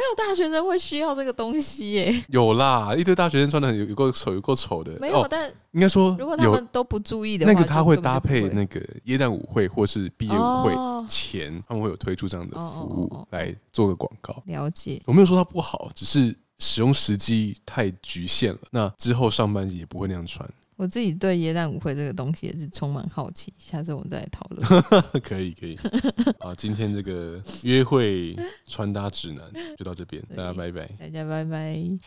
[0.00, 2.24] 没有大学生会需要这个东西耶。
[2.28, 4.92] 有啦，一堆大学生穿的有有够丑，有够丑的。
[4.98, 10.72] 没有，但应该说，如果他们都不注意的话，那个他会搭配那个耶诞舞会或是毕业舞会
[11.06, 14.42] 前，他们会有推出这样的服务来做个广告。
[14.46, 18.60] 了解，我没有说它不好，只是使用时机太局限了。
[18.70, 20.48] 那之后上班也不会那样穿。
[20.80, 24.66] 我自己对耶诞舞会这个东西也是充满好奇，下次我们再来讨论。
[25.20, 25.76] 可 以可以，
[26.40, 28.34] 好，今天这个约会
[28.66, 29.44] 穿搭指南
[29.76, 31.98] 就到这边，大家拜拜，大家拜拜。